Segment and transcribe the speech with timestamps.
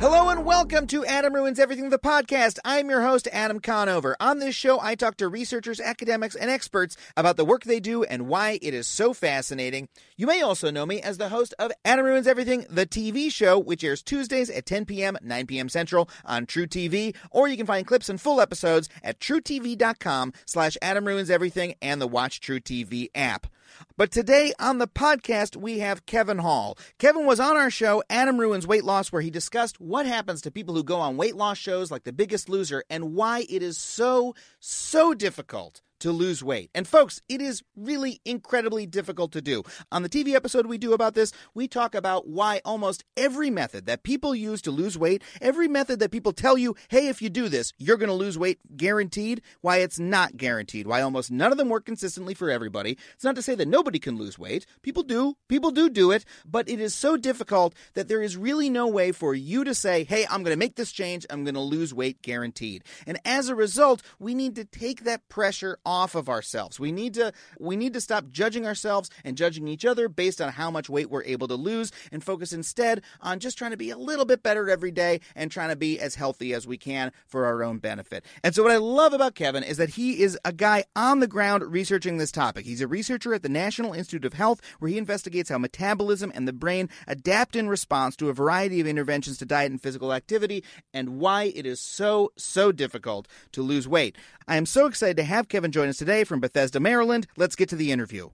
[0.00, 2.58] Hello and welcome to Adam Ruins Everything, the podcast.
[2.64, 4.16] I'm your host, Adam Conover.
[4.18, 8.02] On this show, I talk to researchers, academics, and experts about the work they do
[8.04, 9.90] and why it is so fascinating.
[10.16, 13.58] You may also know me as the host of Adam Ruins Everything, the TV show,
[13.58, 15.68] which airs Tuesdays at 10 p.m., 9 p.m.
[15.68, 21.04] Central on truTV, or you can find clips and full episodes at trutv.com slash Adam
[21.04, 23.48] Ruins Everything and the Watch truTV app.
[23.96, 26.78] But today on the podcast, we have Kevin Hall.
[26.98, 30.50] Kevin was on our show, Adam Ruins Weight Loss, where he discussed what happens to
[30.50, 33.78] people who go on weight loss shows like The Biggest Loser and why it is
[33.78, 36.70] so, so difficult to lose weight.
[36.74, 39.62] And folks, it is really incredibly difficult to do.
[39.92, 43.86] On the TV episode we do about this, we talk about why almost every method
[43.86, 47.30] that people use to lose weight, every method that people tell you, hey, if you
[47.30, 51.52] do this, you're going to lose weight guaranteed, why it's not guaranteed, why almost none
[51.52, 52.96] of them work consistently for everybody.
[53.14, 54.66] It's not to say that nobody can lose weight.
[54.82, 55.36] People do.
[55.48, 59.12] People do do it, but it is so difficult that there is really no way
[59.12, 61.26] for you to say, hey, I'm going to make this change.
[61.30, 62.84] I'm going to lose weight guaranteed.
[63.06, 66.78] And as a result, we need to take that pressure of ourselves.
[66.78, 70.52] We need to we need to stop judging ourselves and judging each other based on
[70.52, 73.90] how much weight we're able to lose and focus instead on just trying to be
[73.90, 77.12] a little bit better every day and trying to be as healthy as we can
[77.26, 78.24] for our own benefit.
[78.44, 81.26] And so what I love about Kevin is that he is a guy on the
[81.26, 82.66] ground researching this topic.
[82.66, 86.46] He's a researcher at the National Institute of Health where he investigates how metabolism and
[86.46, 90.62] the brain adapt in response to a variety of interventions to diet and physical activity
[90.94, 94.16] and why it is so so difficult to lose weight.
[94.46, 97.26] I am so excited to have Kevin join us today from Bethesda, Maryland.
[97.36, 98.30] Let's get to the interview.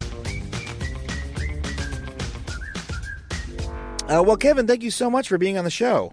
[4.08, 6.12] Uh, well, Kevin, thank you so much for being on the show.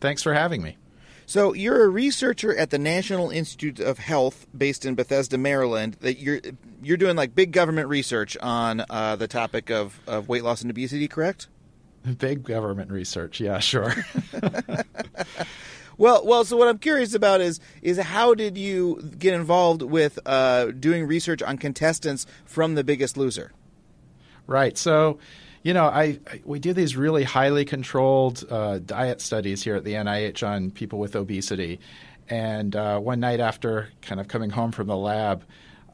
[0.00, 0.76] Thanks for having me.
[1.24, 5.96] So you're a researcher at the National Institute of Health, based in Bethesda, Maryland.
[6.00, 6.40] That you're
[6.82, 10.70] you're doing like big government research on uh, the topic of, of weight loss and
[10.70, 11.48] obesity, correct?
[12.18, 13.92] Big government research, yeah, sure.
[15.98, 16.44] Well, well.
[16.44, 21.06] So what I'm curious about is is how did you get involved with uh, doing
[21.06, 23.52] research on contestants from The Biggest Loser?
[24.46, 24.76] Right.
[24.76, 25.18] So,
[25.62, 29.84] you know, I, I we do these really highly controlled uh, diet studies here at
[29.84, 31.80] the NIH on people with obesity,
[32.28, 35.44] and uh, one night after kind of coming home from the lab.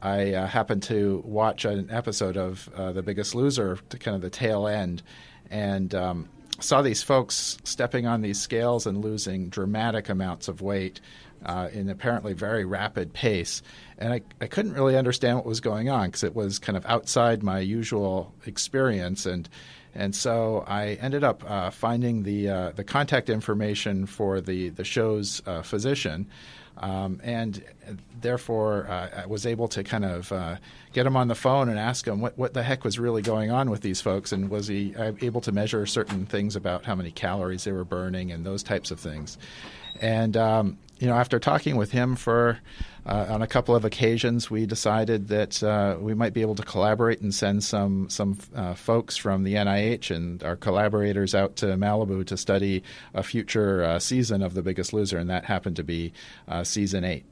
[0.01, 4.21] I uh, happened to watch an episode of uh, The Biggest Loser to kind of
[4.21, 5.01] the tail end,
[5.49, 6.27] and um,
[6.59, 10.99] saw these folks stepping on these scales and losing dramatic amounts of weight
[11.45, 13.61] uh, in apparently very rapid pace.
[13.97, 16.85] And I, I couldn't really understand what was going on because it was kind of
[16.85, 19.25] outside my usual experience.
[19.25, 19.47] And
[19.95, 24.83] and so I ended up uh, finding the uh, the contact information for the the
[24.83, 26.27] show's uh, physician.
[26.77, 27.63] Um, and
[28.19, 30.55] therefore, uh, I was able to kind of uh,
[30.91, 33.51] get him on the phone and ask him what, what the heck was really going
[33.51, 36.95] on with these folks, and was he uh, able to measure certain things about how
[36.95, 39.37] many calories they were burning and those types of things.
[40.01, 42.59] And um, you know, after talking with him for
[43.05, 46.63] uh, on a couple of occasions, we decided that uh, we might be able to
[46.63, 51.65] collaborate and send some some uh, folks from the NIH and our collaborators out to
[51.65, 52.83] Malibu to study
[53.13, 56.13] a future uh, season of The Biggest Loser, and that happened to be
[56.47, 57.25] uh, season eight.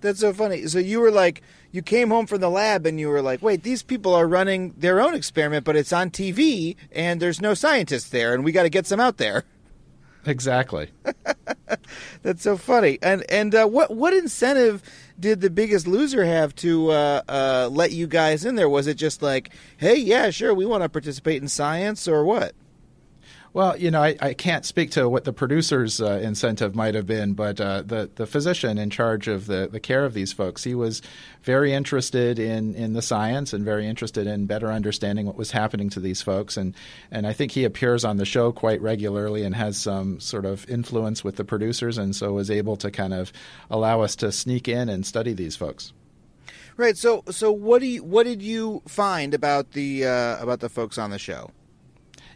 [0.00, 0.66] That's so funny.
[0.68, 1.42] So you were like,
[1.72, 4.74] you came home from the lab and you were like, wait, these people are running
[4.78, 8.62] their own experiment, but it's on TV and there's no scientists there, and we got
[8.62, 9.44] to get some out there.
[10.26, 10.90] Exactly.
[12.22, 12.98] That's so funny.
[13.02, 14.82] And and uh, what what incentive
[15.18, 18.68] did the Biggest Loser have to uh, uh, let you guys in there?
[18.68, 22.52] Was it just like, hey, yeah, sure, we want to participate in science, or what?
[23.54, 27.06] Well, you know, I, I can't speak to what the producer's uh, incentive might have
[27.06, 30.64] been, but uh, the the physician in charge of the, the care of these folks,
[30.64, 31.00] he was
[31.42, 35.88] very interested in, in the science and very interested in better understanding what was happening
[35.90, 36.74] to these folks, and
[37.10, 40.68] and I think he appears on the show quite regularly and has some sort of
[40.68, 43.32] influence with the producers, and so was able to kind of
[43.70, 45.92] allow us to sneak in and study these folks.
[46.76, 46.96] Right.
[46.96, 50.98] So so what do you, what did you find about the uh, about the folks
[50.98, 51.50] on the show?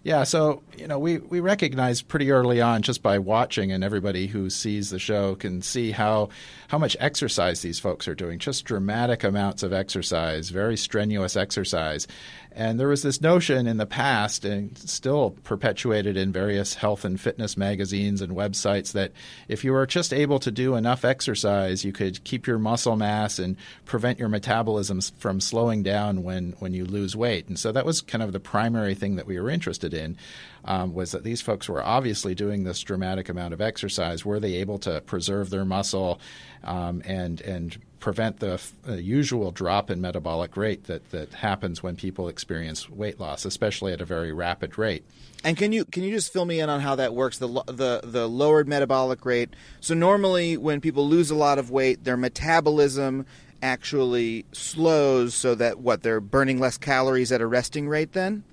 [0.05, 4.27] Yeah, so you know we we recognized pretty early on just by watching, and everybody
[4.27, 6.31] who sees the show can see how
[6.67, 8.41] how much exercise these folks are doing.
[8.41, 12.09] Just dramatic amounts of exercise, very strenuous exercise,
[12.55, 17.21] and there was this notion in the past, and still perpetuated in various health and
[17.21, 19.13] fitness magazines and websites, that
[19.49, 23.39] if you were just able to do enough exercise, you could keep your muscle mass
[23.39, 27.49] and prevent your metabolism from slowing down when, when you lose weight.
[27.49, 30.17] And so that was kind of the primary thing that we were interested in.
[30.65, 34.25] Um, was that these folks were obviously doing this dramatic amount of exercise.
[34.25, 36.21] Were they able to preserve their muscle
[36.63, 41.95] um, and and prevent the uh, usual drop in metabolic rate that, that happens when
[41.95, 45.05] people experience weight loss, especially at a very rapid rate.
[45.45, 47.39] And can you can you just fill me in on how that works?
[47.39, 49.51] The the the lowered metabolic rate.
[49.81, 53.27] So normally, when people lose a lot of weight, their metabolism
[53.63, 58.13] actually slows, so that what they're burning less calories at a resting rate.
[58.13, 58.45] Then.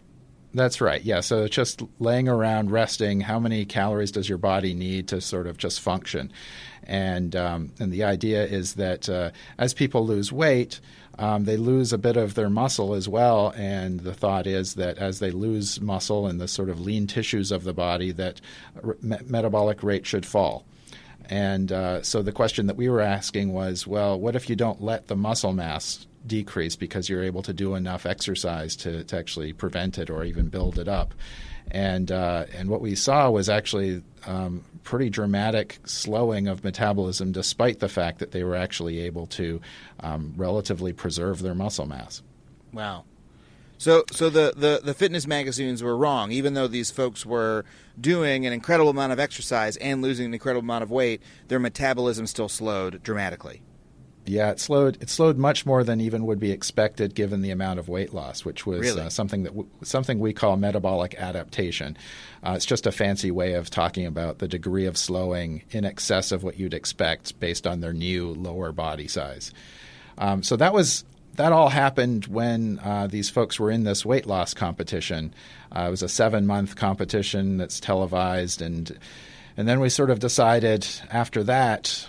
[0.54, 1.04] That's right.
[1.04, 1.20] Yeah.
[1.20, 5.58] So just laying around resting, how many calories does your body need to sort of
[5.58, 6.32] just function?
[6.84, 9.30] And um, and the idea is that uh,
[9.60, 10.80] as people lose weight,
[11.20, 13.54] um, they lose a bit of their muscle as well.
[13.56, 17.52] And the thought is that as they lose muscle and the sort of lean tissues
[17.52, 18.42] of the body, that
[19.04, 20.66] me- metabolic rate should fall.
[21.30, 24.82] And uh, so the question that we were asking was, well, what if you don't
[24.82, 29.54] let the muscle mass decrease because you're able to do enough exercise to, to actually
[29.54, 31.14] prevent it or even build it up?
[31.72, 37.80] And uh, and what we saw was actually um, pretty dramatic slowing of metabolism, despite
[37.80, 39.62] the fact that they were actually able to
[40.00, 42.24] um, relatively preserve their muscle mass.
[42.74, 43.06] Wow.
[43.78, 46.34] So, so the, the, the fitness magazines were wrong.
[46.34, 47.64] Even though these folks were
[48.00, 52.28] doing an incredible amount of exercise and losing an incredible amount of weight, their metabolism
[52.28, 53.62] still slowed dramatically.
[54.30, 55.02] Yeah, it slowed.
[55.02, 58.46] It slowed much more than even would be expected, given the amount of weight loss,
[58.46, 59.02] which was really?
[59.02, 61.98] uh, something that w- something we call metabolic adaptation.
[62.44, 66.32] Uh, it's just a fancy way of talking about the degree of slowing in excess
[66.32, 69.52] of what you'd expect based on their new lower body size.
[70.20, 71.06] Um, so that was
[71.38, 75.34] that all happened when uh, these folks were in this weight loss competition.
[75.76, 78.96] Uh, it was a seven month competition that's televised, and
[79.58, 82.06] and then we sort of decided after that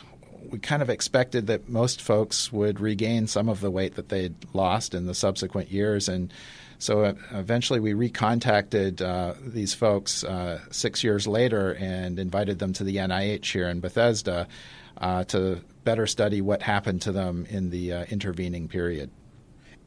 [0.50, 4.34] we kind of expected that most folks would regain some of the weight that they'd
[4.52, 6.08] lost in the subsequent years.
[6.08, 6.32] And
[6.78, 12.72] so uh, eventually we recontacted uh, these folks uh, six years later and invited them
[12.74, 14.48] to the NIH here in Bethesda
[14.98, 19.10] uh, to better study what happened to them in the uh, intervening period.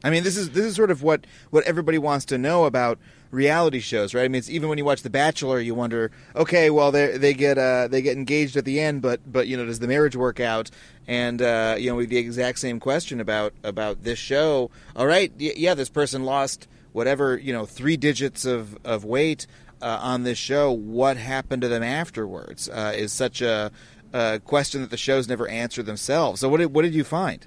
[0.02, 2.98] I mean, this is this is sort of what, what everybody wants to know about
[3.34, 4.24] reality shows, right?
[4.24, 7.34] I mean, it's even when you watch The Bachelor, you wonder, okay, well, they they
[7.34, 10.16] get uh, they get engaged at the end, but but you know, does the marriage
[10.16, 10.70] work out?
[11.06, 14.70] And uh, you know, we the exact same question about about this show.
[14.96, 19.46] All right, yeah, this person lost whatever you know three digits of of weight
[19.82, 20.72] uh, on this show.
[20.72, 22.68] What happened to them afterwards?
[22.68, 23.70] Uh, is such a,
[24.12, 26.40] a question that the shows never answer themselves.
[26.40, 27.46] So, what did what did you find?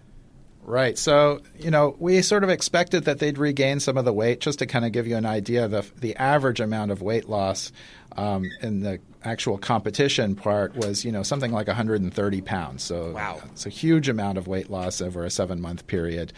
[0.68, 0.98] Right.
[0.98, 4.42] So, you know, we sort of expected that they'd regain some of the weight.
[4.42, 7.72] Just to kind of give you an idea, the the average amount of weight loss
[8.18, 12.84] um, in the actual competition part was, you know, something like 130 pounds.
[12.84, 13.40] So, wow.
[13.46, 16.34] it's a huge amount of weight loss over a seven month period.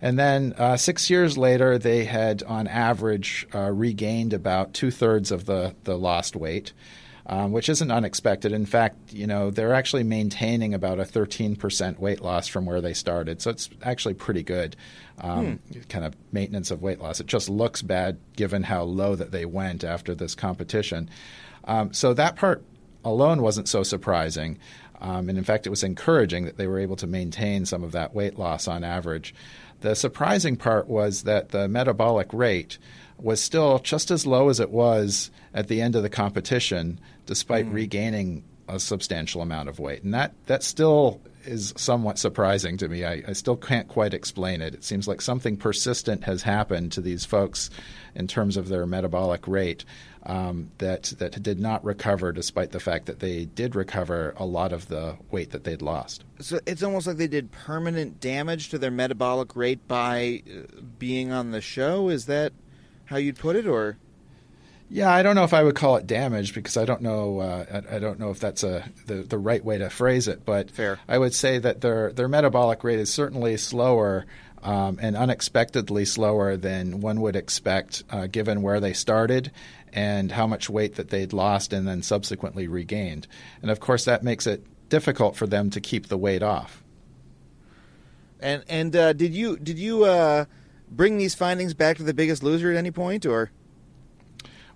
[0.00, 5.30] And then uh, six years later, they had, on average, uh, regained about two thirds
[5.30, 6.72] of the the lost weight
[7.28, 8.52] um, which isn't unexpected.
[8.52, 12.94] In fact, you know, they're actually maintaining about a 13% weight loss from where they
[12.94, 13.42] started.
[13.42, 14.76] So it's actually pretty good
[15.20, 15.80] um, hmm.
[15.88, 17.20] kind of maintenance of weight loss.
[17.20, 21.10] It just looks bad given how low that they went after this competition.
[21.64, 22.62] Um, so that part
[23.04, 24.58] alone wasn't so surprising.
[25.00, 27.92] Um, and in fact, it was encouraging that they were able to maintain some of
[27.92, 29.34] that weight loss on average.
[29.80, 32.78] The surprising part was that the metabolic rate
[33.18, 37.66] was still just as low as it was at the end of the competition, despite
[37.66, 37.74] mm.
[37.74, 40.02] regaining a substantial amount of weight.
[40.02, 43.04] And that, that still is somewhat surprising to me.
[43.04, 44.74] I, I, still can't quite explain it.
[44.74, 47.70] It seems like something persistent has happened to these folks
[48.14, 49.84] in terms of their metabolic rate
[50.24, 54.72] um, that that did not recover, despite the fact that they did recover a lot
[54.72, 56.24] of the weight that they'd lost.
[56.40, 61.32] So it's almost like they did permanent damage to their metabolic rate by uh, being
[61.32, 62.10] on the show.
[62.10, 62.52] Is that
[63.08, 63.96] how you'd put it, or?
[64.90, 67.40] Yeah, I don't know if I would call it damage because I don't know.
[67.40, 70.46] Uh, I, I, don't know if that's a the, the right way to phrase it.
[70.46, 70.98] But Fair.
[71.06, 74.24] I would say that their their metabolic rate is certainly slower
[74.62, 79.50] um, and unexpectedly slower than one would expect, uh, given where they started
[79.92, 83.26] and how much weight that they'd lost and then subsequently regained.
[83.62, 86.82] And of course, that makes it difficult for them to keep the weight off.
[88.40, 90.46] And and uh, did you did you uh,
[90.90, 93.50] bring these findings back to the Biggest Loser at any point, or?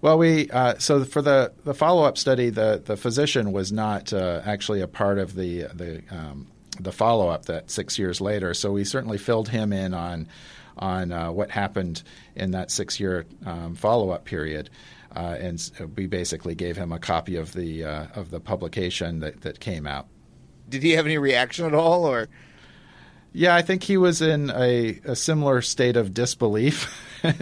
[0.01, 4.13] Well, we uh, so for the, the follow up study, the, the physician was not
[4.13, 6.49] uh, actually a part of the the um,
[6.81, 8.55] the follow up that six years later.
[8.55, 10.29] So we certainly filled him in on
[10.77, 12.03] on uh, what happened
[12.35, 14.71] in that six year um, follow up period.
[15.15, 19.43] Uh, and we basically gave him a copy of the uh, of the publication that,
[19.43, 20.09] that came out.
[20.69, 22.29] Did he have any reaction at all, or?
[23.35, 26.93] Yeah, I think he was in a, a similar state of disbelief,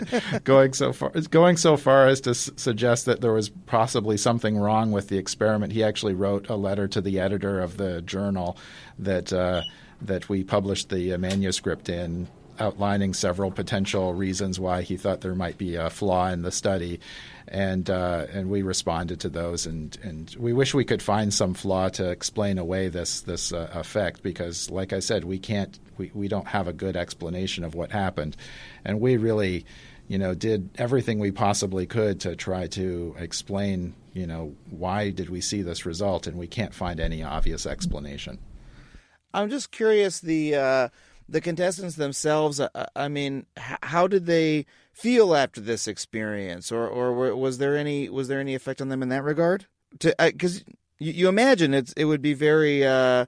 [0.45, 4.57] going so far going so far as to s- suggest that there was possibly something
[4.57, 5.73] wrong with the experiment.
[5.73, 8.57] He actually wrote a letter to the editor of the journal
[9.01, 9.63] that uh,
[10.03, 12.29] that we published the uh, manuscript in,
[12.61, 17.01] outlining several potential reasons why he thought there might be a flaw in the study,
[17.49, 21.55] and uh, and we responded to those, and and we wish we could find some
[21.55, 26.11] flaw to explain away this this uh, effect because, like I said, we can't we,
[26.15, 28.37] we don't have a good explanation of what happened,
[28.85, 29.65] and we really.
[30.09, 35.31] You know, did everything we possibly could to try to explain, you know, why did
[35.31, 38.41] we see this result, and we can't find any obvious explanation.
[39.33, 40.89] I'm just curious the uh,
[41.31, 42.61] the contestants themselves.
[42.61, 47.77] Uh, I mean, h- how did they feel after this experience, or or was there
[47.77, 49.67] any was there any effect on them in that regard?
[49.93, 52.85] Because uh, you, you, imagine it's it would be very.
[52.85, 53.27] Uh,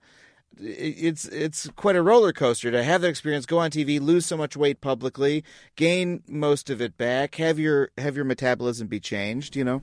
[0.58, 4.36] it's it's quite a roller coaster to have that experience, go on TV, lose so
[4.36, 5.42] much weight publicly,
[5.76, 9.56] gain most of it back, have your have your metabolism be changed.
[9.56, 9.82] You know.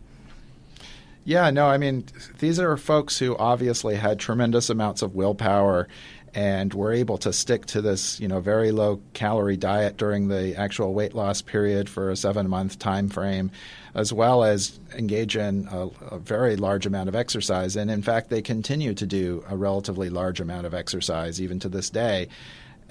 [1.26, 2.06] Yeah, no, I mean,
[2.40, 5.88] these are folks who obviously had tremendous amounts of willpower
[6.34, 10.56] and were able to stick to this, you know, very low calorie diet during the
[10.56, 13.52] actual weight loss period for a seven month time frame,
[13.96, 17.76] as well as engage in a, a, very large amount of exercise.
[17.76, 21.70] And in fact, they continue to do a relatively large amount of exercise even to
[21.70, 22.28] this day.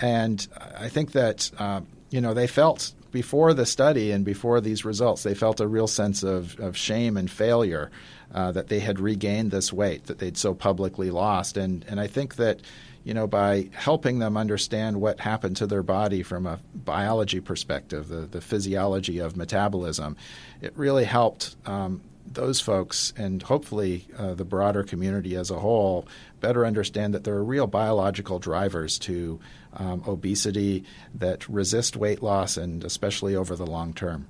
[0.01, 1.81] And I think that, uh,
[2.11, 5.87] you know, they felt before the study and before these results, they felt a real
[5.87, 7.91] sense of, of shame and failure
[8.35, 11.57] uh, that they had regained this weight that they'd so publicly lost.
[11.57, 12.61] And, and I think that
[13.09, 18.09] you know, by helping them understand what happened to their body from a biology perspective,
[18.09, 20.15] the, the physiology of metabolism,
[20.61, 26.07] it really helped um, those folks and hopefully uh, the broader community as a whole
[26.41, 29.41] better understand that there are real biological drivers to
[29.73, 30.85] um, obesity
[31.15, 34.29] that resist weight loss and especially over the long term.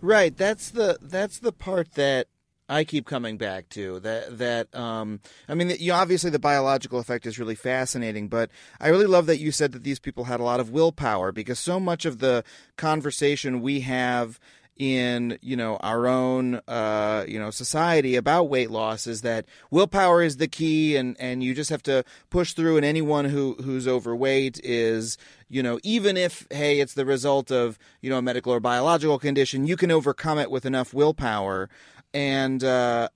[0.00, 0.34] Right.
[0.34, 2.28] That's the that's the part that
[2.68, 4.38] I keep coming back to that.
[4.38, 9.06] That um, I mean, you, obviously the biological effect is really fascinating, but I really
[9.06, 12.04] love that you said that these people had a lot of willpower because so much
[12.04, 12.44] of the
[12.76, 14.40] conversation we have
[14.76, 20.22] in you know our own uh, you know society about weight loss is that willpower
[20.22, 23.86] is the key and and you just have to push through and anyone who who's
[23.86, 25.16] overweight is
[25.48, 29.18] you know even if hey it's the result of you know a medical or biological
[29.18, 31.68] condition you can overcome it with enough willpower
[32.14, 33.08] and uh,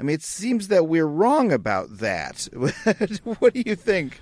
[0.00, 2.48] I mean, it seems that we're wrong about that.
[3.38, 4.20] what do you think?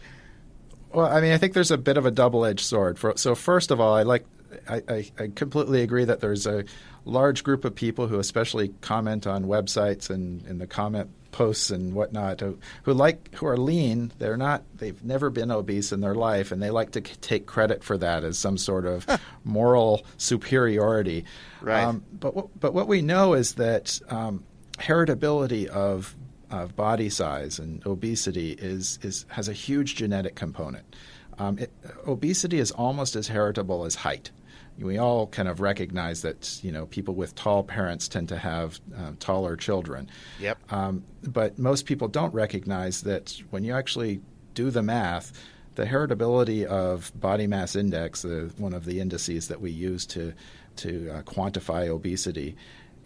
[0.93, 2.99] Well, I mean, I think there's a bit of a double-edged sword.
[2.99, 4.25] For, so, first of all, I like,
[4.69, 6.65] I, I, I, completely agree that there's a
[7.05, 11.95] large group of people who, especially comment on websites and in the comment posts and
[11.95, 14.13] whatnot, who, who like who are lean.
[14.19, 14.63] They're not.
[14.77, 18.23] They've never been obese in their life, and they like to take credit for that
[18.23, 19.05] as some sort of
[19.45, 21.25] moral superiority.
[21.61, 21.83] Right.
[21.83, 24.45] Um, but but what we know is that um,
[24.79, 26.15] heritability of
[26.51, 30.95] of body size and obesity is, is has a huge genetic component.
[31.39, 31.73] Um, it,
[32.07, 34.31] obesity is almost as heritable as height.
[34.79, 38.81] We all kind of recognize that you know people with tall parents tend to have
[38.97, 40.11] uh, taller children.
[40.41, 40.73] Yep.
[40.73, 44.21] Um, but most people don't recognize that when you actually
[44.55, 45.33] do the math,
[45.75, 50.33] the heritability of body mass index, one of the indices that we use to
[50.77, 52.57] to uh, quantify obesity,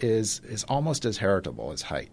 [0.01, 2.11] is is almost as heritable as height.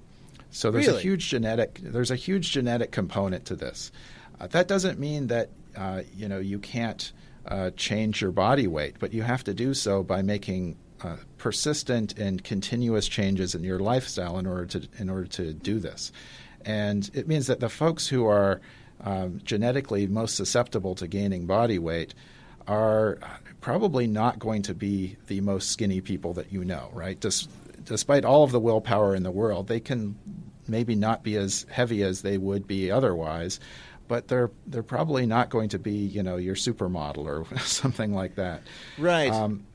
[0.52, 1.00] So there's really?
[1.00, 3.92] a huge genetic there's a huge genetic component to this.
[4.40, 7.12] Uh, that doesn't mean that uh, you know you can't
[7.48, 12.18] uh, change your body weight, but you have to do so by making uh, persistent
[12.18, 16.12] and continuous changes in your lifestyle in order to in order to do this.
[16.66, 18.62] And it means that the folks who are
[19.02, 22.16] um, genetically most susceptible to gaining body weight
[22.68, 23.20] are
[23.62, 27.20] probably not going to be the most skinny people that you know, right?
[27.20, 27.50] Just,
[27.84, 30.18] despite all of the willpower in the world, they can
[30.68, 33.60] maybe not be as heavy as they would be otherwise,
[34.08, 38.36] but they're they're probably not going to be you know your supermodel or something like
[38.36, 38.62] that.
[38.98, 39.32] Right.
[39.32, 39.66] Um,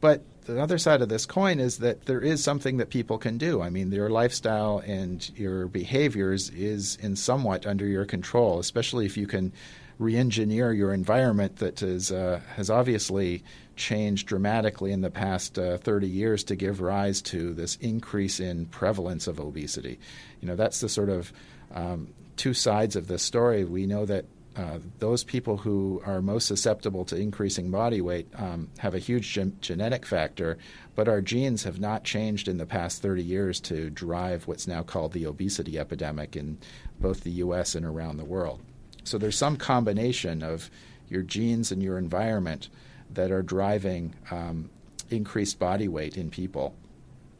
[0.00, 3.38] but the other side of this coin is that there is something that people can
[3.38, 3.62] do.
[3.62, 9.16] I mean, your lifestyle and your behaviors is in somewhat under your control, especially if
[9.16, 9.52] you can
[9.98, 13.44] re-engineer your environment that is, uh, has obviously
[13.76, 18.64] changed dramatically in the past uh, 30 years to give rise to this increase in
[18.66, 20.00] prevalence of obesity.
[20.40, 21.32] You know, that's the sort of
[21.74, 22.08] um,
[22.40, 23.64] two sides of this story.
[23.64, 24.24] We know that
[24.56, 29.30] uh, those people who are most susceptible to increasing body weight um, have a huge
[29.34, 30.56] gen- genetic factor,
[30.94, 34.82] but our genes have not changed in the past 30 years to drive what's now
[34.82, 36.56] called the obesity epidemic in
[36.98, 37.74] both the U.S.
[37.74, 38.62] and around the world.
[39.04, 40.70] So there's some combination of
[41.10, 42.70] your genes and your environment
[43.10, 44.70] that are driving um,
[45.10, 46.74] increased body weight in people.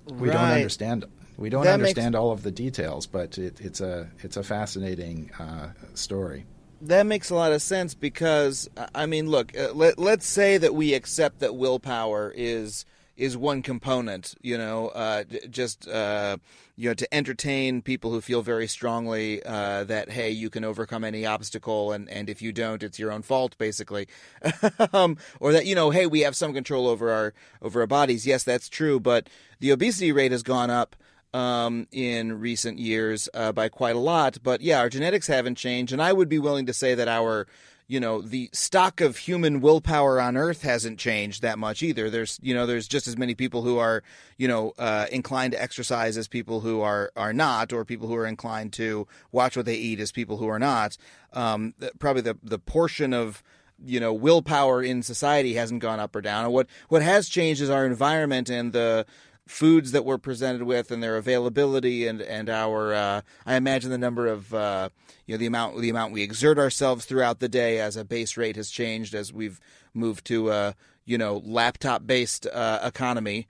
[0.07, 0.35] We Right.
[0.35, 1.07] don't understand.
[1.40, 4.42] We don't That makes- understand all of the details, but it, it's a it's a
[4.42, 6.44] fascinating uh, story.
[6.82, 10.75] That makes a lot of sense because I mean, look, uh, let let's say that
[10.75, 12.85] we accept that willpower is
[13.16, 14.35] is one component.
[14.42, 16.37] You know, uh, just uh,
[16.76, 21.04] you know, to entertain people who feel very strongly uh, that hey, you can overcome
[21.04, 24.09] any obstacle, and and if you don't, it's your own fault, basically,
[24.92, 27.32] um, or that you know, hey, we have some control over our
[27.62, 28.26] over our bodies.
[28.26, 29.28] Yes, that's true, but
[29.59, 30.97] the obesity rate has gone up
[31.32, 34.38] um, in recent years uh, by quite a lot.
[34.42, 37.46] But yeah, our genetics haven't changed, and I would be willing to say that our
[37.90, 42.08] you know the stock of human willpower on earth hasn't changed that much either.
[42.08, 44.04] There's you know there's just as many people who are
[44.37, 48.14] you know uh, inclined to exercise as people who are are not or people who
[48.14, 50.96] are inclined to watch what they eat as people who are not.
[51.32, 53.42] Um, probably the the portion of
[53.84, 56.44] you know willpower in society hasn't gone up or down.
[56.44, 59.04] And what what has changed is our environment and the
[59.50, 63.99] foods that we're presented with and their availability and and our uh, I imagine the
[63.99, 64.90] number of uh,
[65.26, 68.37] you know the amount the amount we exert ourselves throughout the day as a base
[68.37, 69.61] rate has changed as we've
[69.92, 73.47] moved to a you know laptop based uh, economy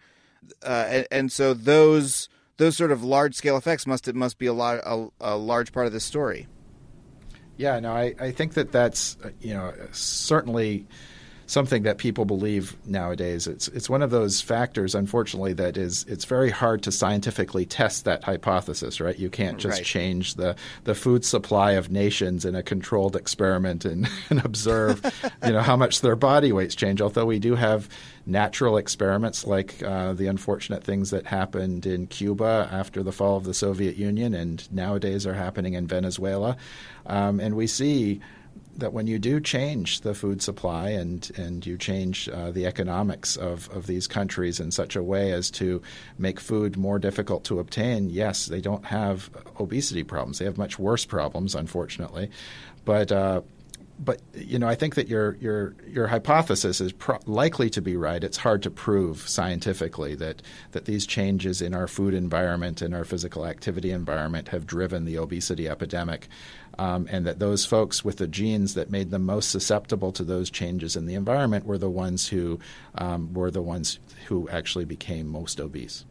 [0.64, 4.46] uh, and, and so those those sort of large scale effects must it must be
[4.46, 6.46] a, lot, a, a large part of this story.
[7.56, 10.86] Yeah, no, I, I think that that's uh, you know certainly
[11.50, 13.48] something that people believe nowadays.
[13.48, 18.04] It's it's one of those factors, unfortunately, that is it's very hard to scientifically test
[18.04, 19.00] that hypothesis.
[19.00, 19.18] Right?
[19.18, 19.84] You can't just Right.
[19.84, 20.54] change the
[20.84, 25.02] the food supply of nations in a controlled experiment and, and observe
[25.44, 27.02] you know how much their body weights change.
[27.02, 27.88] Although we do have
[28.26, 33.42] natural experiments like uh, the unfortunate things that happened in Cuba after the fall of
[33.42, 36.56] the Soviet Union and nowadays are happening in Venezuela.
[37.06, 38.20] Um, and we see
[38.76, 43.36] that when you do change the food supply and, and you change uh, the economics
[43.36, 45.82] of, of these countries in such a way as to
[46.18, 50.38] make food more difficult to obtain, yes, they don't have obesity problems.
[50.38, 52.30] They have much worse problems, unfortunately.
[52.84, 53.42] But uh,
[54.02, 57.96] but you know, I think that your your your hypothesis is pro- likely to be
[57.96, 58.24] right.
[58.24, 60.40] It's hard to prove scientifically that
[60.72, 65.18] that these changes in our food environment and our physical activity environment have driven the
[65.18, 66.28] obesity epidemic,
[66.78, 70.50] um, and that those folks with the genes that made them most susceptible to those
[70.50, 72.58] changes in the environment were the ones who
[72.94, 76.06] um, were the ones who actually became most obese.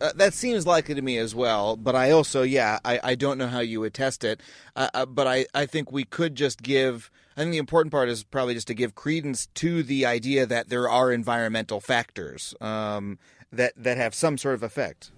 [0.00, 3.38] Uh, that seems likely to me as well, but I also, yeah, I, I don't
[3.38, 4.40] know how you would test it.
[4.74, 8.08] Uh, uh, but I, I think we could just give, I think the important part
[8.08, 13.18] is probably just to give credence to the idea that there are environmental factors um,
[13.52, 15.12] that, that have some sort of effect.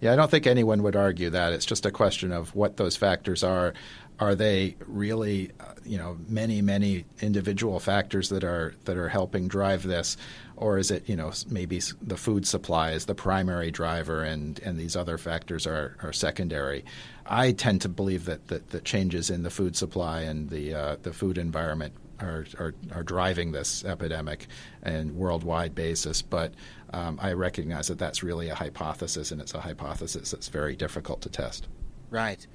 [0.00, 1.52] Yeah, I don't think anyone would argue that.
[1.52, 3.72] It's just a question of what those factors are.
[4.20, 9.48] Are they really, uh, you know, many many individual factors that are that are helping
[9.48, 10.16] drive this,
[10.56, 14.78] or is it, you know, maybe the food supply is the primary driver, and and
[14.78, 16.84] these other factors are are secondary?
[17.26, 20.96] I tend to believe that that the changes in the food supply and the uh,
[21.02, 24.46] the food environment are, are, are driving this epidemic
[24.82, 26.22] and worldwide basis.
[26.22, 26.54] But
[26.92, 31.20] um, I recognize that that's really a hypothesis, and it's a hypothesis that's very difficult
[31.22, 31.66] to test.
[32.10, 32.46] Right.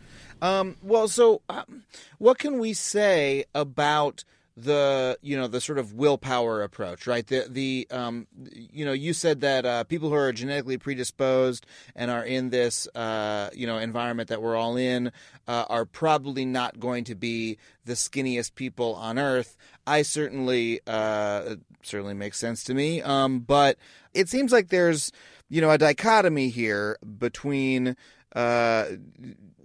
[0.41, 1.83] Um, well, so um,
[2.17, 4.23] what can we say about
[4.63, 7.25] the you know the sort of willpower approach, right?
[7.25, 12.11] The the um, you know you said that uh, people who are genetically predisposed and
[12.11, 15.11] are in this uh, you know environment that we're all in
[15.47, 19.55] uh, are probably not going to be the skinniest people on earth.
[19.87, 23.77] I certainly uh, certainly makes sense to me, um, but
[24.13, 25.11] it seems like there's
[25.49, 27.95] you know a dichotomy here between
[28.35, 28.85] uh,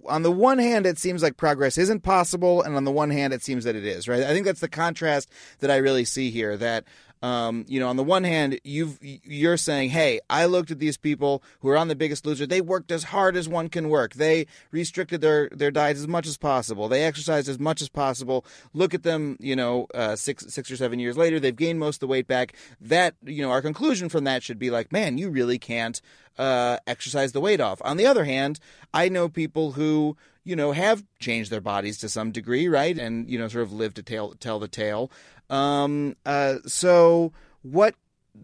[0.07, 3.33] on the one hand, it seems like progress isn't possible, and on the one hand,
[3.33, 4.07] it seems that it is.
[4.07, 4.23] Right?
[4.23, 6.57] I think that's the contrast that I really see here.
[6.57, 6.85] That
[7.21, 10.97] um, you know, on the one hand, you've you're saying, "Hey, I looked at these
[10.97, 12.45] people who are on The Biggest Loser.
[12.45, 14.13] They worked as hard as one can work.
[14.13, 16.87] They restricted their their diets as much as possible.
[16.87, 18.45] They exercised as much as possible.
[18.73, 19.37] Look at them.
[19.39, 22.27] You know, uh, six six or seven years later, they've gained most of the weight
[22.27, 22.53] back.
[22.79, 26.01] That you know, our conclusion from that should be like, man, you really can't
[26.37, 27.81] uh, exercise the weight off.
[27.83, 28.59] On the other hand,
[28.93, 32.97] I know people who you know, have changed their bodies to some degree, right?
[32.97, 35.11] And, you know, sort of live to tell, tell the tale.
[35.49, 37.31] Um, uh, so
[37.61, 37.95] what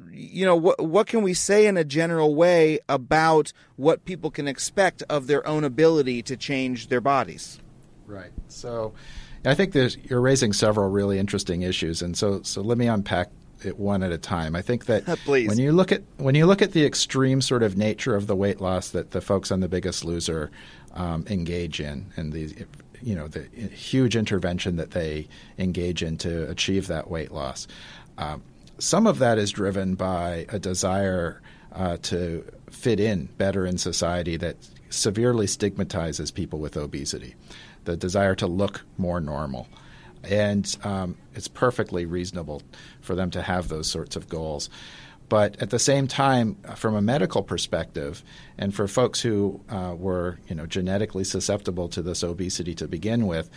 [0.10, 4.48] you know what what can we say in a general way about what people can
[4.48, 7.60] expect of their own ability to change their bodies?
[8.06, 8.32] Right.
[8.48, 8.94] So
[9.44, 13.32] i think there's, you're raising several really interesting issues and so so let me unpack
[13.66, 14.56] it one at a time.
[14.56, 17.78] I think that when you look at when you look at the extreme sort of
[17.78, 20.52] nature of the weight loss that the folks on the biggest loser
[20.94, 22.66] um, engage in and the
[23.02, 27.68] you know the huge intervention that they engage in to achieve that weight loss
[28.18, 28.44] um,
[28.82, 31.42] some of that is driven by a desire
[31.74, 34.58] uh, to fit in better in society that
[34.90, 37.36] severely stigmatizes people with obesity,
[37.86, 39.68] the desire to look more normal.
[40.24, 42.62] And um, it's perfectly reasonable
[43.02, 44.70] for them to have those sorts of goals.
[45.32, 48.22] But at the same time, from a medical perspective,
[48.58, 53.28] and for folks who uh, were you know, genetically susceptible to this obesity to begin
[53.28, 53.50] with,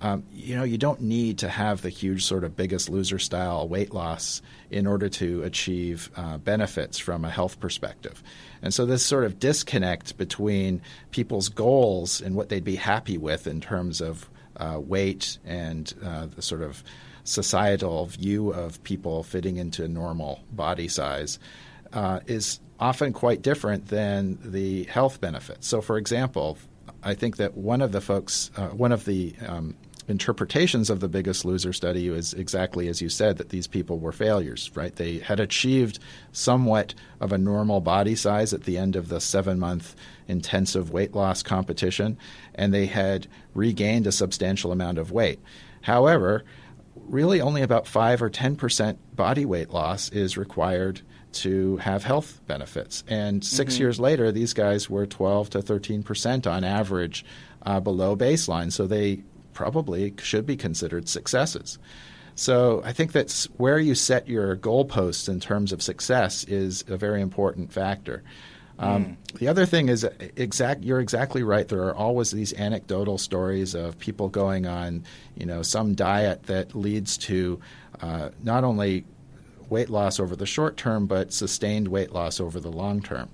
[0.00, 3.68] um, you know, you don't need to have the huge sort of biggest loser style
[3.68, 8.20] weight loss in order to achieve uh, benefits from a health perspective.
[8.60, 10.82] And so this sort of disconnect between
[11.12, 16.26] people's goals and what they'd be happy with in terms of uh, weight and uh,
[16.26, 16.82] the sort of
[17.24, 21.38] societal view of people fitting into normal body size
[21.92, 25.66] uh, is often quite different than the health benefits.
[25.68, 26.58] So, for example,
[27.02, 29.76] I think that one of the folks, uh, one of the um,
[30.08, 34.12] interpretations of the Biggest Loser study was exactly as you said that these people were
[34.12, 34.94] failures, right?
[34.94, 35.98] They had achieved
[36.32, 39.94] somewhat of a normal body size at the end of the seven month
[40.28, 42.18] intensive weight loss competition,
[42.54, 45.40] and they had regained a substantial amount of weight.
[45.82, 46.44] However,
[46.94, 51.00] really only about 5 or 10% body weight loss is required
[51.32, 53.04] to have health benefits.
[53.08, 53.82] And 6 mm-hmm.
[53.82, 57.24] years later, these guys were 12 to 13% on average
[57.64, 58.70] uh, below baseline.
[58.70, 61.78] So they probably should be considered successes.
[62.34, 66.96] So I think that's where you set your goalposts in terms of success is a
[66.96, 68.22] very important factor.
[68.78, 69.38] Um, mm.
[69.38, 70.04] The other thing is
[70.36, 70.82] exact.
[70.82, 71.66] You're exactly right.
[71.66, 75.04] There are always these anecdotal stories of people going on,
[75.36, 77.60] you know, some diet that leads to
[78.00, 79.04] uh, not only
[79.68, 83.28] weight loss over the short term, but sustained weight loss over the long term.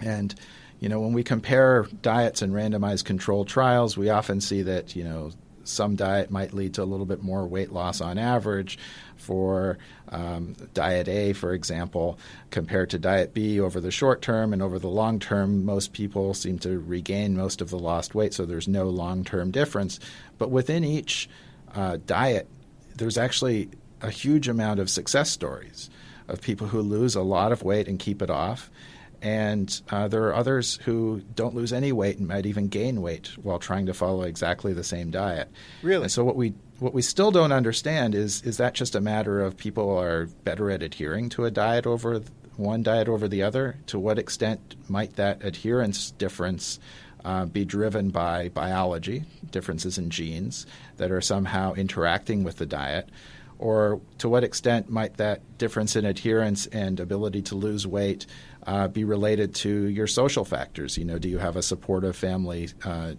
[0.00, 0.34] And
[0.80, 5.04] you know, when we compare diets and randomized controlled trials, we often see that, you
[5.04, 5.32] know,
[5.64, 8.78] some diet might lead to a little bit more weight loss on average
[9.18, 9.78] for
[10.08, 12.18] um, diet A, for example,
[12.50, 14.52] compared to diet B over the short term.
[14.52, 18.34] And over the long term, most people seem to regain most of the lost weight,
[18.34, 20.00] so there's no long term difference.
[20.38, 21.28] But within each
[21.74, 22.48] uh, diet,
[22.96, 25.90] there's actually a huge amount of success stories
[26.28, 28.70] of people who lose a lot of weight and keep it off
[29.20, 33.30] and uh, there are others who don't lose any weight and might even gain weight
[33.42, 35.50] while trying to follow exactly the same diet.
[35.82, 36.04] Really?
[36.04, 39.40] And so what we what we still don't understand is is that just a matter
[39.40, 42.22] of people are better at adhering to a diet over
[42.56, 43.76] one diet over the other?
[43.86, 46.78] To what extent might that adherence difference
[47.24, 53.08] uh, be driven by biology, differences in genes that are somehow interacting with the diet?
[53.58, 58.26] Or to what extent might that difference in adherence and ability to lose weight
[58.68, 60.98] uh, be related to your social factors.
[60.98, 63.14] You know, do you have a supportive family uh, uh,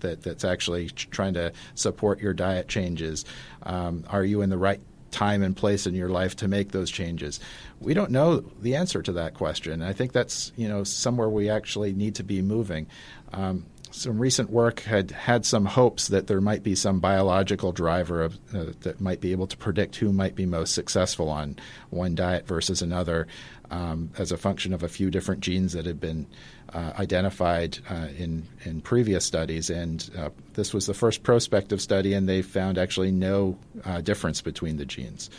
[0.00, 3.26] that that's actually trying to support your diet changes?
[3.64, 4.80] Um, are you in the right
[5.10, 7.40] time and place in your life to make those changes?
[7.78, 9.82] We don't know the answer to that question.
[9.82, 12.86] I think that's you know somewhere we actually need to be moving.
[13.34, 18.22] Um, some recent work had had some hopes that there might be some biological driver
[18.22, 21.56] of, uh, that might be able to predict who might be most successful on
[21.90, 23.26] one diet versus another
[23.70, 26.26] um, as a function of a few different genes that had been
[26.72, 29.70] uh, identified uh, in in previous studies.
[29.70, 34.40] And uh, this was the first prospective study, and they found actually no uh, difference
[34.42, 35.30] between the genes.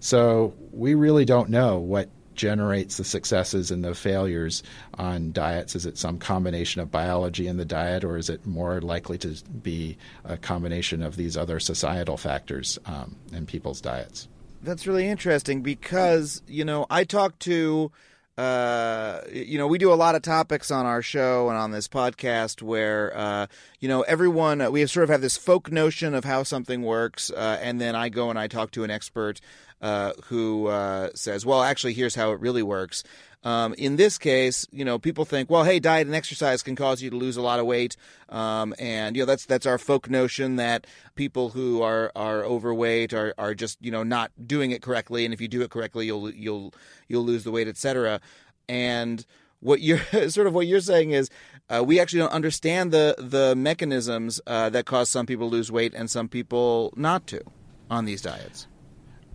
[0.00, 4.62] So we really don't know what generates the successes and the failures
[4.94, 5.76] on diets?
[5.76, 9.36] Is it some combination of biology in the diet, or is it more likely to
[9.62, 14.28] be a combination of these other societal factors um, in people's diets?
[14.64, 17.92] That's really interesting because, you know, I talk to
[18.36, 21.86] uh, you know, we do a lot of topics on our show and on this
[21.86, 23.46] podcast where, uh,
[23.78, 27.30] you know, everyone, we sort of have this folk notion of how something works.
[27.30, 29.40] Uh, and then I go and I talk to an expert
[29.80, 33.04] uh, who uh, says, well, actually, here's how it really works.
[33.44, 37.02] Um, in this case, you know, people think, well, hey, diet and exercise can cause
[37.02, 37.94] you to lose a lot of weight,
[38.30, 43.12] um, and you know that's that's our folk notion that people who are are overweight
[43.12, 46.06] are are just you know not doing it correctly, and if you do it correctly,
[46.06, 46.72] you'll you'll
[47.06, 48.20] you'll lose the weight, etc.
[48.66, 49.26] And
[49.60, 51.28] what you're sort of what you're saying is
[51.68, 55.70] uh, we actually don't understand the the mechanisms uh, that cause some people to lose
[55.70, 57.42] weight and some people not to
[57.90, 58.68] on these diets.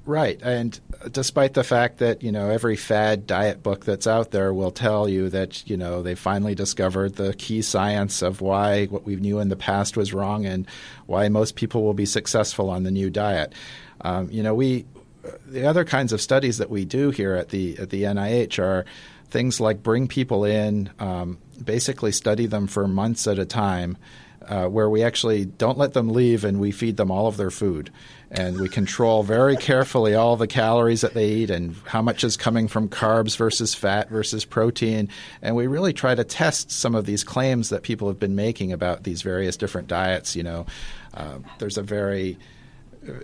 [0.05, 0.79] Right, and
[1.11, 5.07] despite the fact that you know every fad diet book that's out there will tell
[5.07, 9.39] you that you know they finally discovered the key science of why what we knew
[9.39, 10.67] in the past was wrong and
[11.05, 13.53] why most people will be successful on the new diet.
[14.01, 14.85] Um, you know, we
[15.45, 18.85] the other kinds of studies that we do here at the at the NIH are
[19.29, 23.97] things like bring people in, um, basically study them for months at a time,
[24.49, 27.51] uh, where we actually don't let them leave and we feed them all of their
[27.51, 27.91] food.
[28.31, 32.35] And we control very carefully all the calories that they eat and how much is
[32.35, 35.09] coming from carbs versus fat versus protein.
[35.41, 38.73] And we really try to test some of these claims that people have been making
[38.73, 40.35] about these various different diets.
[40.35, 40.65] You know,
[41.13, 42.37] uh, there's a very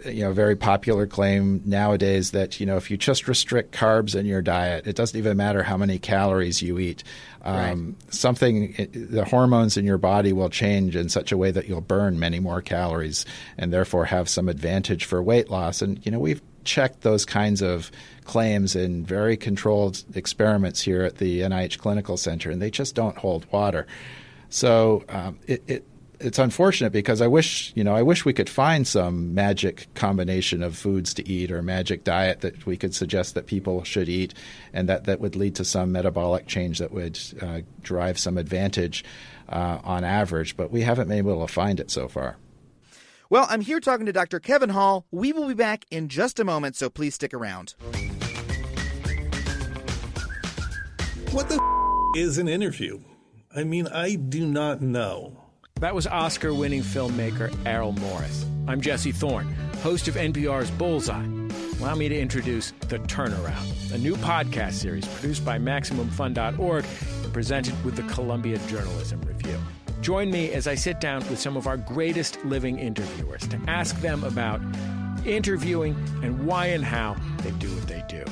[0.06, 4.26] you know, very popular claim nowadays that you know if you just restrict carbs in
[4.26, 7.04] your diet, it doesn't even matter how many calories you eat.
[7.44, 8.14] Um, right.
[8.14, 12.18] Something, the hormones in your body will change in such a way that you'll burn
[12.20, 13.26] many more calories
[13.58, 15.82] and therefore have some advantage for weight loss.
[15.82, 17.92] And you know, we've checked those kinds of
[18.24, 23.18] claims in very controlled experiments here at the NIH Clinical Center, and they just don't
[23.18, 23.86] hold water.
[24.50, 25.86] So um, it, it
[26.26, 30.64] it's unfortunate because I wish you know I wish we could find some magic combination
[30.64, 34.34] of foods to eat or magic diet that we could suggest that people should eat,
[34.74, 39.06] and that that would lead to some metabolic change that would uh, drive some advantage
[39.48, 40.58] uh, on average.
[40.58, 42.38] But we haven't been able to find it so far.
[43.30, 44.40] Well, I'm here talking to Dr.
[44.40, 45.06] Kevin Hall.
[45.12, 47.74] We will be back in just a moment, so please stick around.
[51.32, 53.02] What the f- is an interview?
[53.56, 55.45] I mean, I do not know.
[55.82, 58.46] That was Oscar winning filmmaker Errol Morris.
[58.66, 61.28] I'm Jesse Thorne, host of NPR's Bullseye.
[61.82, 66.86] Allow me to introduce The Turnaround, a new podcast series produced by MaximumFun.org
[67.24, 69.60] and presented with the Columbia Journalism Review.
[70.00, 74.00] Join me as I sit down with some of our greatest living interviewers to ask
[74.00, 74.62] them about
[75.26, 78.24] interviewing and why and how they do what they do.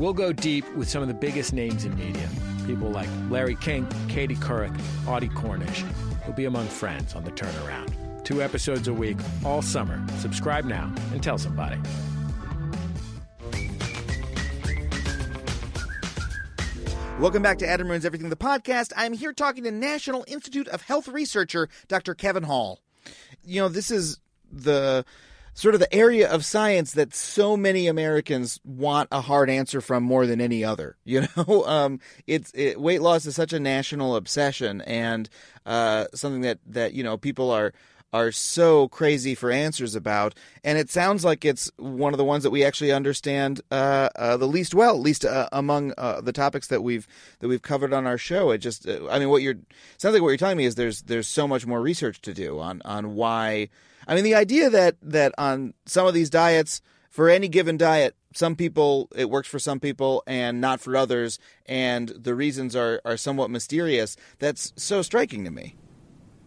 [0.00, 2.28] We'll go deep with some of the biggest names in media,
[2.66, 5.84] people like Larry King, Katie Couric, Audie Cornish,
[6.28, 7.92] will be among friends on the turnaround.
[8.22, 10.00] Two episodes a week, all summer.
[10.18, 11.78] Subscribe now and tell somebody.
[17.18, 18.92] Welcome back to Adam Ruins Everything, the podcast.
[18.96, 22.14] I'm here talking to National Institute of Health researcher Dr.
[22.14, 22.80] Kevin Hall.
[23.42, 24.20] You know, this is
[24.52, 25.04] the
[25.58, 30.04] sort of the area of science that so many Americans want a hard answer from
[30.04, 30.96] more than any other.
[31.08, 35.28] You know, um, it's it, weight loss is such a national obsession and
[35.64, 37.72] uh, something that that you know people are
[38.12, 42.42] are so crazy for answers about, and it sounds like it's one of the ones
[42.42, 46.32] that we actually understand uh, uh, the least well, at least uh, among uh, the
[46.32, 47.08] topics that we've
[47.40, 48.50] that we've covered on our show.
[48.50, 49.56] It just, uh, I mean, what you're
[49.96, 52.58] sounds like what you're telling me is there's there's so much more research to do
[52.60, 53.70] on on why
[54.08, 58.16] I mean, the idea that that on some of these diets, for any given diet,
[58.34, 63.00] some people it works for some people and not for others, and the reasons are
[63.04, 64.16] are somewhat mysterious.
[64.38, 65.76] That's so striking to me.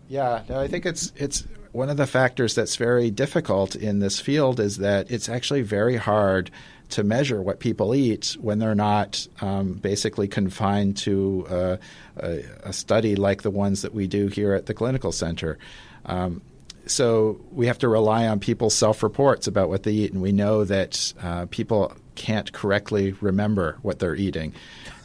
[0.07, 4.19] Yeah, no, I think it's it's one of the factors that's very difficult in this
[4.19, 6.51] field is that it's actually very hard
[6.89, 11.77] to measure what people eat when they're not um, basically confined to uh,
[12.17, 15.57] a, a, study like the ones that we do here at the clinical center.
[16.05, 16.41] Um,
[16.91, 20.63] so we have to rely on people's self-reports about what they eat, and we know
[20.63, 24.53] that uh, people can't correctly remember what they're eating,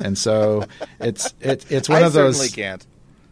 [0.00, 0.64] and so
[1.00, 2.36] it's it, it's one I of those.
[2.36, 2.86] Certainly can't.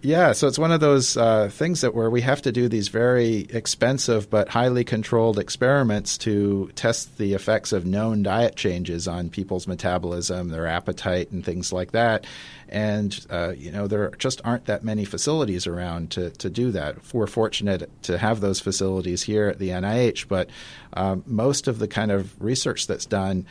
[0.04, 2.88] Yeah, so it's one of those uh, things that where we have to do these
[2.88, 9.30] very expensive but highly controlled experiments to test the effects of known diet changes on
[9.30, 12.26] people's metabolism, their appetite, and things like that.
[12.68, 17.14] And uh, you know there just aren't that many facilities around to to do that.
[17.14, 20.50] We're fortunate to have those facilities here at the NIH, but
[20.92, 23.46] um, most of the kind of research that's done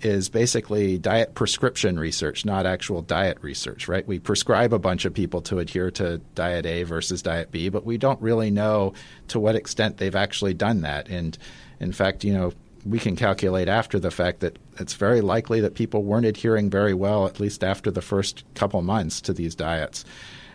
[0.00, 4.06] is basically diet prescription research, not actual diet research, right?
[4.06, 7.84] We prescribe a bunch of people to adhere to diet A versus diet B, but
[7.84, 8.92] we don't really know
[9.28, 11.08] to what extent they've actually done that.
[11.08, 11.38] And
[11.80, 12.52] in fact, you know,
[12.84, 16.92] we can calculate after the fact that it's very likely that people weren't adhering very
[16.92, 20.04] well, at least after the first couple months, to these diets.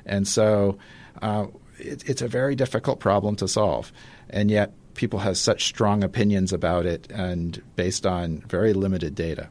[0.05, 0.77] And so
[1.21, 1.47] uh,
[1.79, 3.91] it, it's a very difficult problem to solve.
[4.29, 9.47] And yet, people have such strong opinions about it and based on very limited data.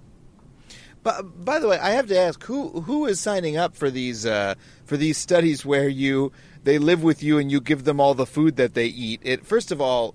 [1.03, 4.27] But by the way, I have to ask who who is signing up for these
[4.27, 6.33] uh, for these studies where you
[6.65, 9.21] they live with you and you give them all the food that they eat.
[9.23, 10.15] It first of all,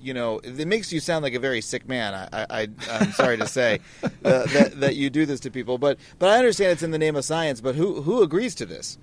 [0.00, 2.14] you know, it makes you sound like a very sick man.
[2.14, 5.98] I, I am sorry to say uh, that that you do this to people, but
[6.20, 7.60] but I understand it's in the name of science.
[7.60, 8.96] But who who agrees to this?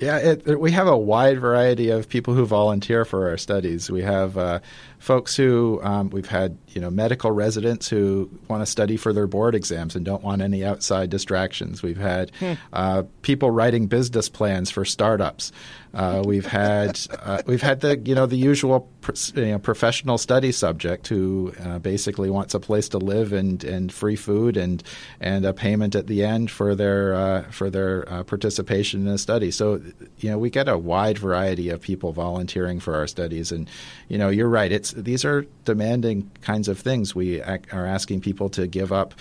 [0.00, 3.90] Yeah, it, we have a wide variety of people who volunteer for our studies.
[3.90, 4.60] We have uh,
[5.00, 9.26] folks who um, we've had, you know, medical residents who want to study for their
[9.26, 11.82] board exams and don't want any outside distractions.
[11.82, 12.52] We've had hmm.
[12.72, 15.52] uh, people writing business plans for startups.
[15.92, 18.88] Uh, we've had uh, we've had the you know the usual
[19.34, 23.92] you know, professional study subject who uh, basically wants a place to live and, and
[23.92, 24.84] free food and
[25.20, 29.18] and a payment at the end for their uh, for their uh, participation in a
[29.18, 29.50] study.
[29.50, 29.80] So
[30.18, 33.68] you know we get a wide variety of people volunteering for our studies, and
[34.06, 34.70] you know you're right.
[34.70, 37.14] It's these are demanding kinds of things.
[37.14, 39.14] We are asking people to give up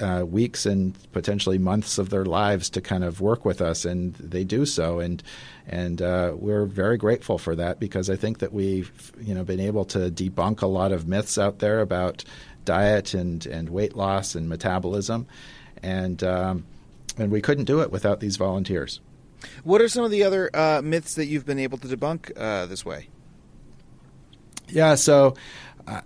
[0.00, 4.14] uh, weeks and potentially months of their lives to kind of work with us, and
[4.14, 5.00] they do so.
[5.00, 5.22] And
[5.66, 9.60] and uh, we're very grateful for that because I think that we've you know been
[9.60, 12.24] able to debunk a lot of myths out there about
[12.64, 15.26] diet and and weight loss and metabolism,
[15.82, 16.64] and um,
[17.16, 19.00] and we couldn't do it without these volunteers.
[19.62, 22.66] What are some of the other uh, myths that you've been able to debunk uh,
[22.66, 23.08] this way?
[24.68, 25.34] Yeah, so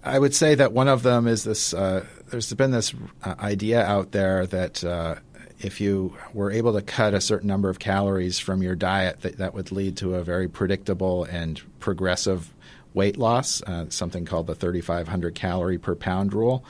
[0.02, 1.74] I would say that one of them is this.
[1.74, 2.94] Uh, there's been this
[3.24, 5.16] uh, idea out there that uh,
[5.60, 9.38] if you were able to cut a certain number of calories from your diet, that
[9.38, 12.52] that would lead to a very predictable and progressive
[12.94, 13.62] weight loss.
[13.62, 16.64] Uh, something called the 3,500 calorie per pound rule.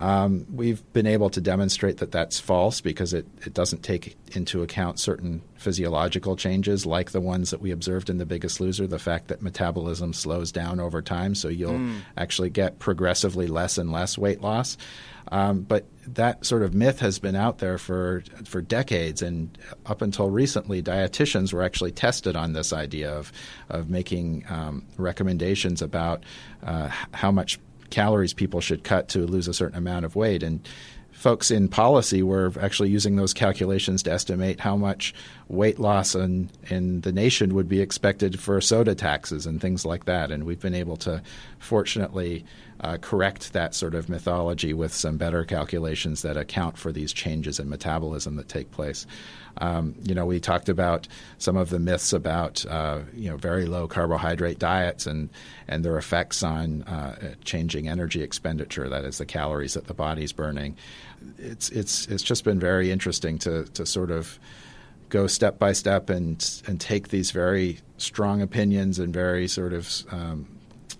[0.00, 4.62] Um, we've been able to demonstrate that that's false because it, it doesn't take into
[4.62, 8.98] account certain physiological changes like the ones that we observed in The Biggest Loser, the
[9.00, 11.98] fact that metabolism slows down over time, so you'll mm.
[12.16, 14.76] actually get progressively less and less weight loss.
[15.30, 20.00] Um, but that sort of myth has been out there for for decades, and up
[20.00, 23.30] until recently, dietitians were actually tested on this idea of
[23.68, 26.24] of making um, recommendations about
[26.62, 27.58] uh, how much
[27.90, 30.42] calories people should cut to lose a certain amount of weight.
[30.42, 30.66] And
[31.12, 35.12] folks in policy were actually using those calculations to estimate how much
[35.48, 40.04] weight loss in, in the nation would be expected for soda taxes and things like
[40.04, 40.30] that.
[40.30, 41.20] And we've been able to,
[41.58, 42.44] fortunately,
[42.80, 47.58] uh, correct that sort of mythology with some better calculations that account for these changes
[47.58, 49.06] in metabolism that take place.
[49.60, 53.66] Um, you know, we talked about some of the myths about uh, you know very
[53.66, 55.30] low carbohydrate diets and
[55.66, 58.88] and their effects on uh, changing energy expenditure.
[58.88, 60.76] That is the calories that the body's burning.
[61.38, 64.38] It's it's it's just been very interesting to to sort of
[65.08, 70.04] go step by step and and take these very strong opinions and very sort of
[70.10, 70.46] um,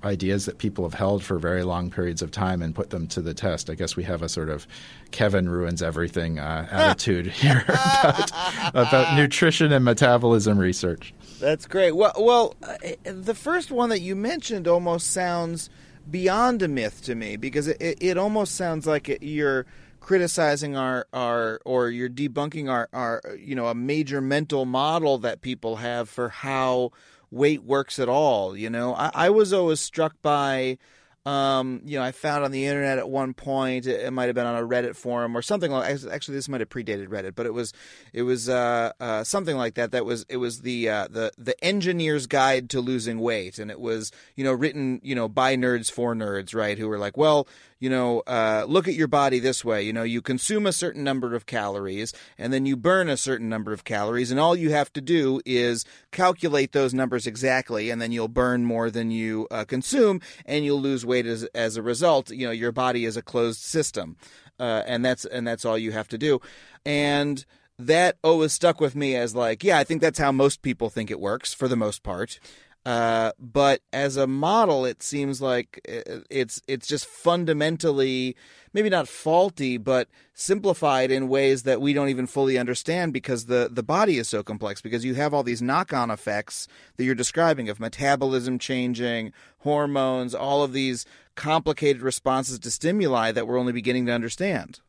[0.04, 3.20] ideas that people have held for very long periods of time and put them to
[3.20, 3.68] the test.
[3.68, 4.66] I guess we have a sort of
[5.10, 8.30] Kevin ruins everything uh, attitude here about,
[8.74, 11.12] about nutrition and metabolism research.
[11.40, 11.92] That's great.
[11.92, 15.70] Well, well, uh, the first one that you mentioned almost sounds
[16.10, 19.66] beyond a myth to me because it, it, it almost sounds like it, you're
[20.00, 25.42] criticizing our, our or you're debunking our, our you know a major mental model that
[25.42, 26.90] people have for how
[27.30, 28.56] weight works at all.
[28.56, 30.78] You know, I, I was always struck by.
[31.26, 33.86] Um, you know, I found on the internet at one point.
[33.86, 35.98] It, it might have been on a Reddit forum or something like.
[36.10, 37.74] Actually, this might have predated Reddit, but it was
[38.14, 39.90] it was uh, uh, something like that.
[39.90, 43.78] That was it was the uh, the the engineer's guide to losing weight, and it
[43.80, 46.78] was you know written you know by nerds for nerds, right?
[46.78, 47.46] Who were like, well,
[47.78, 49.82] you know, uh, look at your body this way.
[49.82, 53.48] You know, you consume a certain number of calories and then you burn a certain
[53.48, 58.00] number of calories, and all you have to do is calculate those numbers exactly, and
[58.00, 61.82] then you'll burn more than you uh, consume, and you'll lose weight as as a
[61.82, 62.30] result.
[62.30, 64.16] You know, your body is a closed system,
[64.58, 66.40] uh, and that's and that's all you have to do,
[66.84, 67.44] and
[67.78, 71.10] that always stuck with me as like, yeah, I think that's how most people think
[71.10, 72.40] it works for the most part.
[72.86, 78.36] Uh, but as a model, it seems like it's it's just fundamentally
[78.72, 83.68] maybe not faulty, but simplified in ways that we don't even fully understand because the
[83.70, 84.80] the body is so complex.
[84.80, 90.34] Because you have all these knock on effects that you're describing of metabolism changing, hormones,
[90.34, 94.80] all of these complicated responses to stimuli that we're only beginning to understand.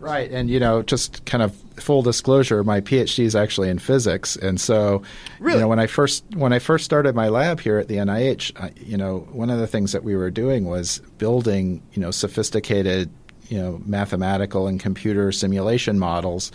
[0.00, 4.34] Right, and you know, just kind of full disclosure, my PhD is actually in physics,
[4.34, 5.02] and so
[5.38, 5.56] really?
[5.56, 8.58] you know, when I first when I first started my lab here at the NIH,
[8.58, 12.10] I, you know, one of the things that we were doing was building, you know,
[12.10, 13.10] sophisticated
[13.50, 16.50] you know mathematical and computer simulation models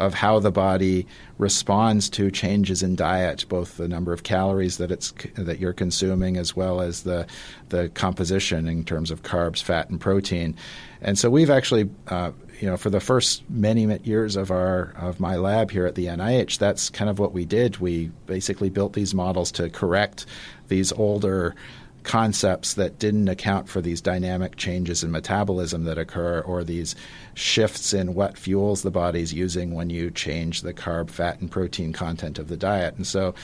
[0.00, 4.90] of how the body responds to changes in diet, both the number of calories that
[4.90, 7.26] it's that you're consuming as well as the
[7.68, 10.56] the composition in terms of carbs, fat, and protein.
[11.02, 15.18] And so we've actually, uh, you know, for the first many years of our of
[15.18, 17.78] my lab here at the NIH, that's kind of what we did.
[17.78, 20.26] We basically built these models to correct
[20.68, 21.54] these older
[22.02, 26.94] concepts that didn't account for these dynamic changes in metabolism that occur or these
[27.34, 31.92] shifts in what fuels the body's using when you change the carb, fat, and protein
[31.92, 32.94] content of the diet.
[32.96, 33.34] And so,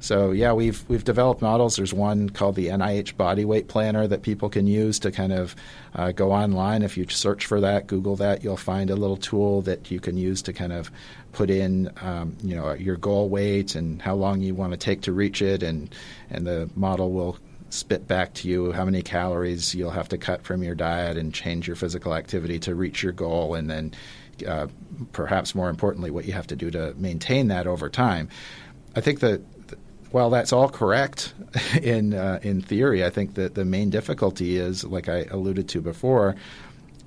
[0.00, 1.76] so yeah, we've we've developed models.
[1.76, 5.54] There's one called the NIH Body Weight Planner that people can use to kind of
[5.94, 6.82] uh, go online.
[6.82, 10.16] If you search for that, Google that, you'll find a little tool that you can
[10.16, 10.90] use to kind of
[11.32, 15.02] put in, um, you know, your goal weight and how long you want to take
[15.02, 15.94] to reach it, and
[16.30, 17.38] and the model will
[17.72, 21.32] spit back to you how many calories you'll have to cut from your diet and
[21.32, 23.92] change your physical activity to reach your goal, and then
[24.46, 24.66] uh,
[25.12, 28.28] perhaps more importantly, what you have to do to maintain that over time.
[28.94, 29.40] I think that
[30.10, 31.32] while that's all correct
[31.82, 35.80] in uh, in theory, I think that the main difficulty is, like I alluded to
[35.80, 36.36] before,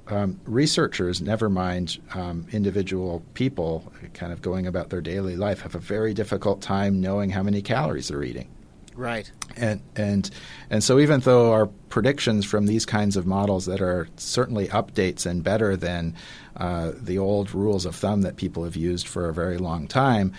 [0.08, 5.76] um, researchers, never mind um, individual people, kind of going about their daily life, have
[5.76, 8.48] a very difficult time knowing how many calories they're eating.
[8.96, 9.30] Right.
[9.58, 10.30] And and
[10.70, 15.26] and so even though our predictions from these kinds of models that are certainly updates
[15.26, 16.16] and better than
[16.56, 20.34] uh, the old rules of thumb that people have used for a very long time,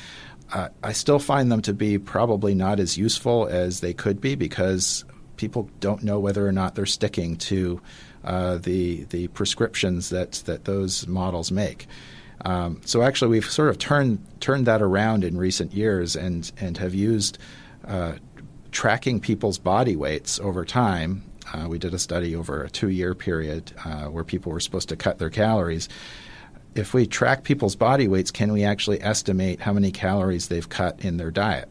[0.52, 4.34] uh, I still find them to be probably not as useful as they could be
[4.34, 5.04] because
[5.36, 7.80] people don't know whether or not they're sticking to
[8.24, 11.86] uh, the the prescriptions that that those models make.
[12.44, 16.78] Um, so actually, we've sort of turned turned that around in recent years and and
[16.78, 17.38] have used
[17.86, 18.14] uh,
[18.77, 21.22] tracking people's body weights over time.
[21.51, 24.91] Uh, we did a study over a two year period uh, where people were supposed
[24.91, 25.89] to cut their calories.
[26.74, 31.03] If we track people's body weights, can we actually estimate how many calories they've cut
[31.03, 31.70] in their diet?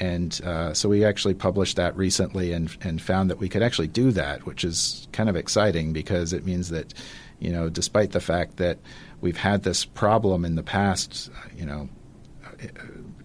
[0.00, 3.86] And uh, so we actually published that recently and, and found that we could actually
[3.86, 6.94] do that, which is kind of exciting because it means that,
[7.38, 8.78] you know, despite the fact that
[9.20, 11.88] we've had this problem in the past, you know,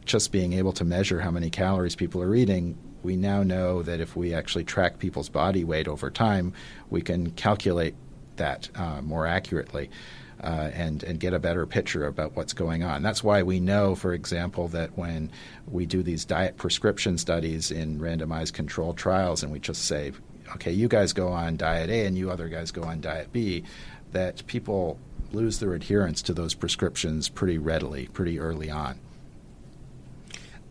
[0.05, 3.99] just being able to measure how many calories people are eating, we now know that
[3.99, 6.53] if we actually track people's body weight over time,
[6.89, 7.95] we can calculate
[8.35, 9.89] that uh, more accurately.
[10.41, 13.03] Uh, and and get a better picture about what's going on.
[13.03, 15.29] That's why we know, for example, that when
[15.69, 20.13] we do these diet prescription studies in randomized controlled trials, and we just say,
[20.55, 23.65] okay, you guys go on diet A and you other guys go on diet B,
[24.13, 24.97] that people
[25.33, 28.97] lose their adherence to those prescriptions pretty readily, pretty early on.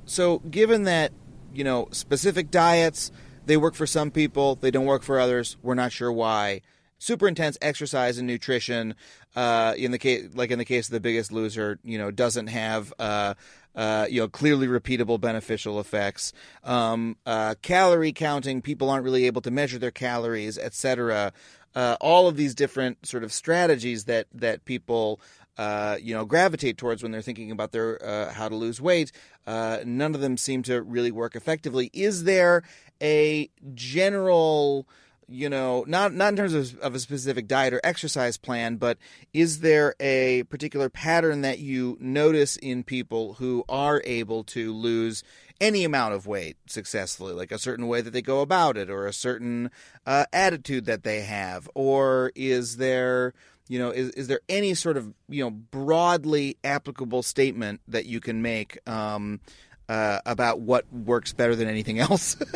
[0.07, 1.13] So, given that
[1.53, 3.11] you know, specific diets.
[3.47, 5.57] They work for some people, they don't work for others.
[5.63, 6.61] We're not sure why.
[6.99, 8.95] Super intense exercise and nutrition,
[9.37, 12.49] uh, in the case, like in the case of the Biggest Loser, you know, doesn't
[12.49, 13.35] have, uh,
[13.77, 16.33] uh, you know, clearly repeatable beneficial effects.
[16.65, 21.33] Um, uh, calorie counting, people aren't really able to measure their calories, etc.
[21.75, 25.21] Uh, all of these different sort of strategies that that people
[25.59, 29.11] uh, you know, gravitate towards when they're thinking about their uh, how to lose weight.
[29.47, 31.91] Uh, none of them seem to really work effectively.
[31.93, 32.63] Is there
[33.03, 34.87] a general,
[35.29, 38.99] you know, not not in terms of, of a specific diet or exercise plan, but
[39.33, 45.25] is there a particular pattern that you notice in people who are able to lose
[45.61, 49.07] any amount of weight successfully, like a certain way that they go about it, or
[49.07, 49.73] a certain
[50.07, 53.35] uh, attitude that they have, or is there
[53.69, 58.21] you know is, is there any sort of you know broadly applicable statement that you
[58.21, 59.41] can make um,
[59.89, 62.37] uh, about what works better than anything else?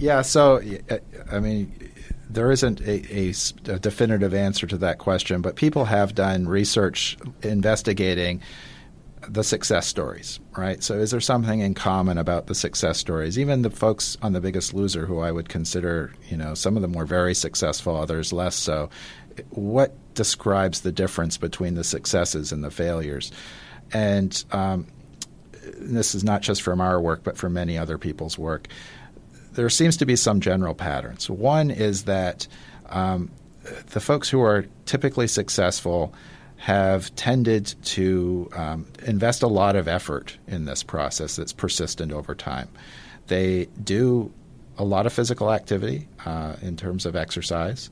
[0.00, 0.62] Yeah so
[1.30, 1.90] i mean
[2.30, 3.34] there isn't a, a,
[3.66, 8.40] a, definitive answer to that question but people have done research investigating
[9.32, 10.82] the success stories, right?
[10.82, 13.38] So, is there something in common about the success stories?
[13.38, 16.82] Even the folks on The Biggest Loser, who I would consider, you know, some of
[16.82, 18.90] them were very successful, others less so
[19.50, 23.32] what describes the difference between the successes and the failures?
[23.92, 24.86] And um,
[25.76, 28.68] this is not just from our work, but from many other people's work.
[29.52, 31.28] There seems to be some general patterns.
[31.28, 32.46] One is that
[32.88, 33.30] um,
[33.90, 36.14] the folks who are typically successful
[36.60, 42.34] have tended to um, invest a lot of effort in this process that's persistent over
[42.34, 42.68] time.
[43.28, 44.30] They do
[44.76, 47.88] a lot of physical activity uh, in terms of exercise.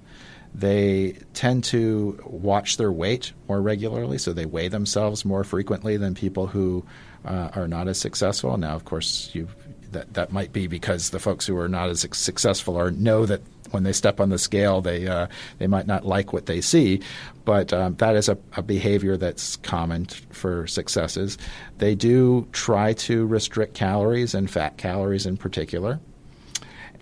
[0.55, 6.15] They tend to watch their weight more regularly, so they weigh themselves more frequently than
[6.15, 6.85] people who
[7.25, 8.55] uh, are not as successful.
[8.59, 9.49] Now, of course, you
[9.93, 13.43] that that might be because the folks who are not as successful or know that
[13.71, 15.27] when they step on the scale, they uh,
[15.59, 17.01] they might not like what they see,
[17.45, 21.39] but um, that is a, a, behavior that's common t- for successes.
[21.79, 26.01] They do try to restrict calories and fat calories in particular,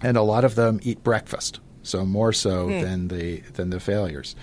[0.03, 2.81] and a lot of them eat breakfast, so more so mm.
[2.83, 4.35] than the than the failures.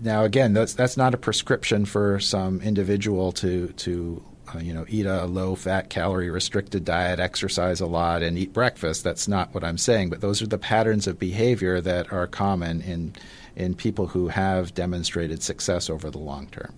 [0.00, 4.22] Now, again, that's that's not a prescription for some individual to to
[4.54, 8.52] uh, you know, eat a low fat, calorie restricted diet, exercise a lot, and eat
[8.52, 9.04] breakfast.
[9.04, 12.80] That's not what I'm saying, but those are the patterns of behavior that are common
[12.82, 13.14] in
[13.56, 16.72] in people who have demonstrated success over the long term.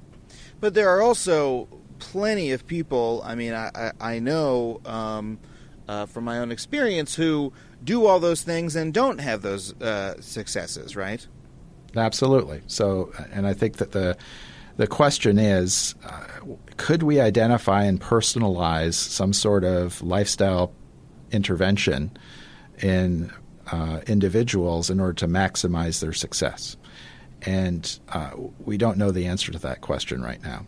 [0.60, 1.68] But there are also
[1.98, 3.22] plenty of people.
[3.24, 5.38] I mean, I I, I know um,
[5.88, 7.52] uh, from my own experience who
[7.82, 11.26] do all those things and don't have those uh, successes, right?
[11.96, 12.62] Absolutely.
[12.66, 14.16] So, and I think that the
[14.80, 16.24] the question is uh,
[16.78, 20.72] could we identify and personalize some sort of lifestyle
[21.30, 22.10] intervention
[22.80, 23.30] in
[23.70, 26.78] uh, individuals in order to maximize their success?
[27.42, 28.30] And uh,
[28.64, 30.64] we don't know the answer to that question right now.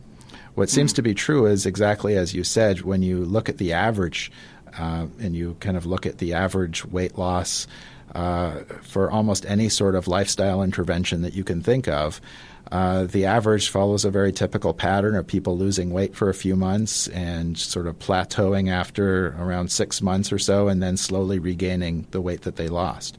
[0.57, 0.73] What mm.
[0.73, 4.31] seems to be true is exactly as you said, when you look at the average
[4.79, 7.67] uh, and you kind of look at the average weight loss
[8.15, 12.21] uh, for almost any sort of lifestyle intervention that you can think of,
[12.73, 16.57] uh, the average follows a very typical pattern of people losing weight for a few
[16.57, 22.07] months and sort of plateauing after around six months or so, and then slowly regaining
[22.13, 23.19] the weight that they lost.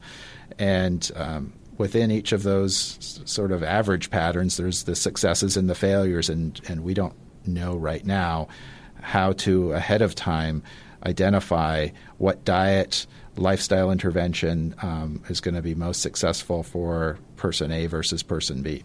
[0.58, 5.76] And um, within each of those sort of average patterns, there's the successes and the
[5.76, 7.14] failures, and, and we don't
[7.46, 8.48] know right now
[9.02, 10.64] how to ahead of time
[11.06, 17.86] identify what diet lifestyle intervention um, is going to be most successful for person A
[17.86, 18.82] versus person B.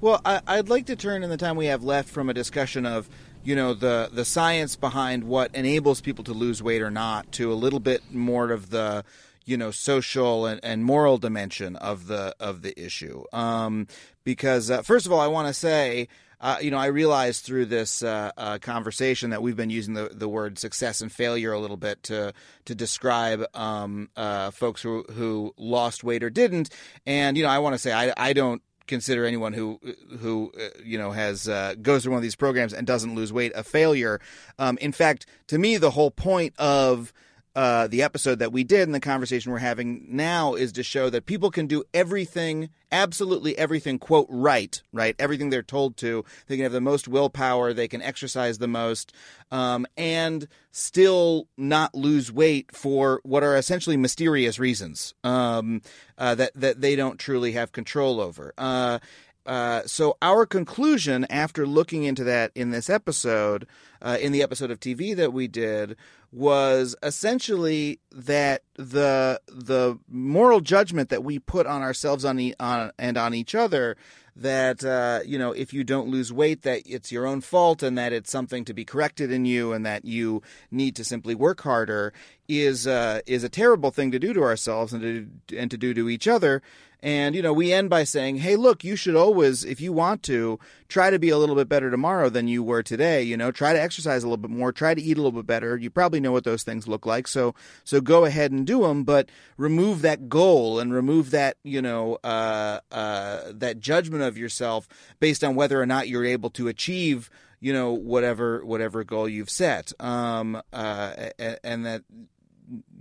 [0.00, 2.84] Well, I, would like to turn in the time we have left from a discussion
[2.84, 3.08] of,
[3.42, 7.52] you know, the the science behind what enables people to lose weight or not to
[7.52, 9.04] a little bit more of the,
[9.44, 13.24] you know, social and, and moral dimension of the of the issue.
[13.32, 13.86] Um,
[14.24, 16.08] because uh, first of all, I want to say.
[16.40, 20.10] Uh, you know, I realized through this uh, uh, conversation that we've been using the,
[20.12, 22.34] the word success and failure a little bit to
[22.66, 26.68] to describe um, uh, folks who who lost weight or didn't.
[27.06, 29.80] And you know, I want to say I, I don't consider anyone who
[30.20, 33.32] who uh, you know has uh, goes through one of these programs and doesn't lose
[33.32, 34.20] weight a failure.
[34.58, 37.12] Um, in fact, to me, the whole point of
[37.54, 41.08] uh, the episode that we did and the conversation we're having now is to show
[41.10, 45.14] that people can do everything, absolutely everything, quote, right, right?
[45.18, 46.24] Everything they're told to.
[46.46, 49.12] They can have the most willpower, they can exercise the most,
[49.52, 55.80] um, and still not lose weight for what are essentially mysterious reasons um,
[56.18, 58.52] uh, that, that they don't truly have control over.
[58.58, 58.98] Uh,
[59.46, 63.66] uh, so our conclusion after looking into that in this episode,
[64.00, 65.96] uh, in the episode of TV that we did,
[66.34, 72.90] was essentially that the the moral judgment that we put on ourselves on, e- on
[72.98, 73.96] and on each other
[74.34, 77.96] that uh, you know if you don't lose weight that it's your own fault and
[77.96, 81.60] that it's something to be corrected in you and that you need to simply work
[81.60, 82.12] harder
[82.48, 85.02] is uh, is a terrible thing to do to ourselves and
[85.48, 86.62] to and to do to each other
[87.04, 90.22] and, you know, we end by saying, hey, look, you should always, if you want
[90.22, 93.22] to, try to be a little bit better tomorrow than you were today.
[93.22, 95.46] You know, try to exercise a little bit more, try to eat a little bit
[95.46, 95.76] better.
[95.76, 97.28] You probably know what those things look like.
[97.28, 99.28] So, so go ahead and do them, but
[99.58, 104.88] remove that goal and remove that, you know, uh, uh, that judgment of yourself
[105.20, 107.28] based on whether or not you're able to achieve
[107.60, 111.30] you know whatever whatever goal you've set um uh
[111.62, 112.02] and that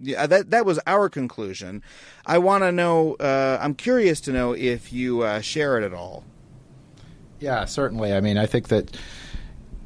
[0.02, 1.82] yeah, that that was our conclusion.
[2.26, 3.16] I want to know.
[3.16, 6.24] Uh, I'm curious to know if you uh, share it at all.
[7.40, 8.14] Yeah, certainly.
[8.14, 8.98] I mean, I think that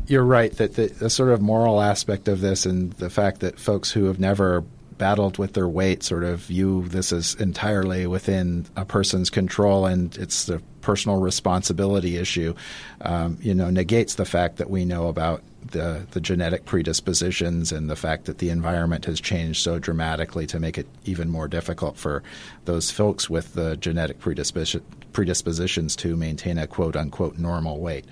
[0.07, 3.59] you're right that the, the, sort of moral aspect of this and the fact that
[3.59, 4.61] folks who have never
[4.97, 10.17] battled with their weight sort of view this as entirely within a person's control and
[10.17, 12.56] it's the personal responsibility issue,
[13.02, 17.90] um, you know, negates the fact that we know about the, the genetic predispositions and
[17.90, 21.98] the fact that the environment has changed so dramatically to make it even more difficult
[21.98, 22.24] for
[22.64, 24.82] those folks with the genetic predisposition,
[25.12, 28.06] predispositions to maintain a quote unquote normal weight.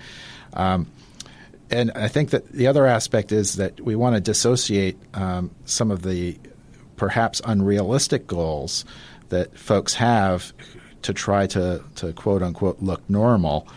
[0.52, 0.86] Um,
[1.70, 5.90] and I think that the other aspect is that we want to dissociate um, some
[5.90, 6.38] of the
[6.96, 8.84] perhaps unrealistic goals
[9.30, 10.52] that folks have
[11.06, 13.68] to try to, to quote unquote look normal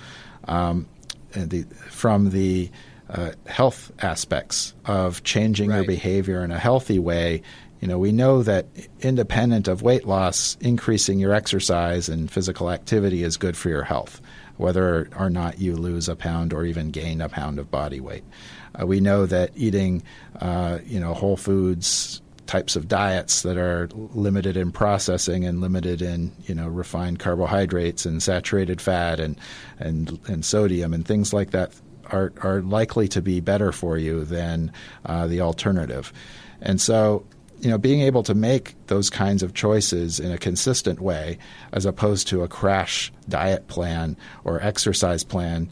[0.48, 0.88] um,
[1.32, 2.72] the, from the
[3.08, 5.78] uh, health aspects of changing right.
[5.78, 7.44] your behavior in a healthy way.
[7.82, 8.66] You know, we know that
[9.00, 14.22] independent of weight loss, increasing your exercise and physical activity is good for your health,
[14.58, 18.24] whether or not you lose a pound or even gain a pound of body weight.
[18.80, 20.02] Uh, we know that eating,
[20.42, 26.02] uh, you know, whole foods types of diets that are limited in processing and limited
[26.02, 29.38] in you know refined carbohydrates and saturated fat and
[29.78, 31.72] and and sodium and things like that
[32.06, 34.72] are are likely to be better for you than
[35.06, 36.12] uh, the alternative,
[36.60, 37.24] and so
[37.62, 41.38] you know, being able to make those kinds of choices in a consistent way,
[41.74, 45.70] as opposed to a crash diet plan or exercise plan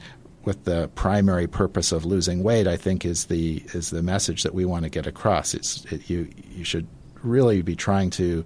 [0.47, 4.53] with the primary purpose of losing weight, I think is the is the message that
[4.53, 5.53] we want to get across.
[5.53, 6.87] It's it, you you should
[7.21, 8.45] really be trying to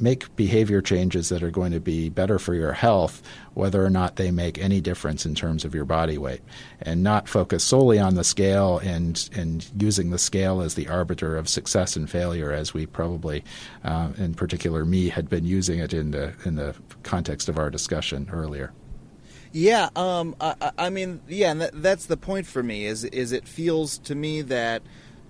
[0.00, 3.20] make behavior changes that are going to be better for your health,
[3.54, 6.40] whether or not they make any difference in terms of your body weight,
[6.80, 11.36] and not focus solely on the scale and and using the scale as the arbiter
[11.36, 13.42] of success and failure, as we probably,
[13.82, 17.70] uh, in particular me, had been using it in the in the context of our
[17.70, 18.72] discussion earlier.
[19.52, 22.84] Yeah, um, I, I, mean, yeah, and that, that's the point for me.
[22.84, 24.82] Is is it feels to me that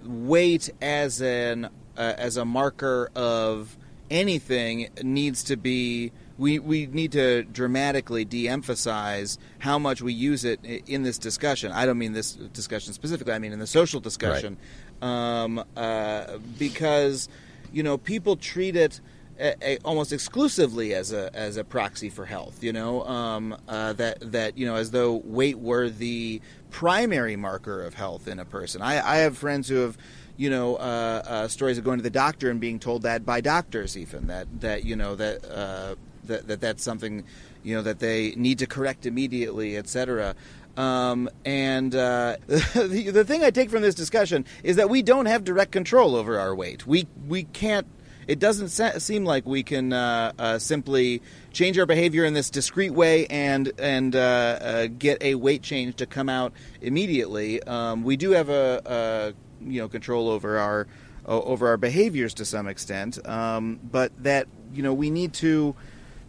[0.04, 1.66] weight as an
[1.96, 3.76] uh, as a marker of
[4.10, 10.64] anything needs to be we, we need to dramatically de-emphasize how much we use it
[10.64, 11.72] in this discussion.
[11.72, 13.32] I don't mean this discussion specifically.
[13.32, 14.56] I mean in the social discussion,
[15.02, 15.42] right.
[15.42, 17.28] um, uh, because
[17.72, 19.00] you know people treat it
[19.40, 22.62] a, a, almost exclusively as a as a proxy for health.
[22.62, 27.82] You know um, uh, that that you know as though weight were the primary marker
[27.82, 28.82] of health in a person.
[28.82, 29.96] I, I have friends who have
[30.38, 33.40] you know, uh, uh, stories of going to the doctor and being told that by
[33.40, 37.24] doctors, even that that you know that uh, that, that that's something
[37.64, 40.36] you know that they need to correct immediately, etc.
[40.76, 45.26] Um, and uh, the, the thing I take from this discussion is that we don't
[45.26, 46.86] have direct control over our weight.
[46.86, 47.86] We we can't.
[48.28, 52.92] It doesn't seem like we can uh, uh, simply change our behavior in this discrete
[52.92, 56.52] way and and uh, uh, get a weight change to come out
[56.82, 57.62] immediately.
[57.62, 60.86] Um, we do have a, a you know control over our
[61.24, 65.74] over our behaviors to some extent, um, but that you know we need to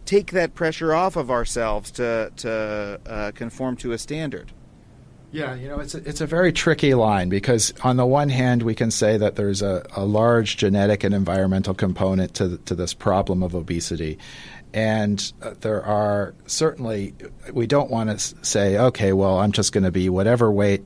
[0.06, 4.52] take that pressure off of ourselves to to uh, conform to a standard.
[5.32, 8.62] Yeah, you know, it's a, it's a very tricky line because on the one hand,
[8.62, 12.94] we can say that there's a, a large genetic and environmental component to to this
[12.94, 14.18] problem of obesity,
[14.74, 17.14] and uh, there are certainly
[17.52, 20.84] we don't want to say, okay, well, I'm just going to be whatever weight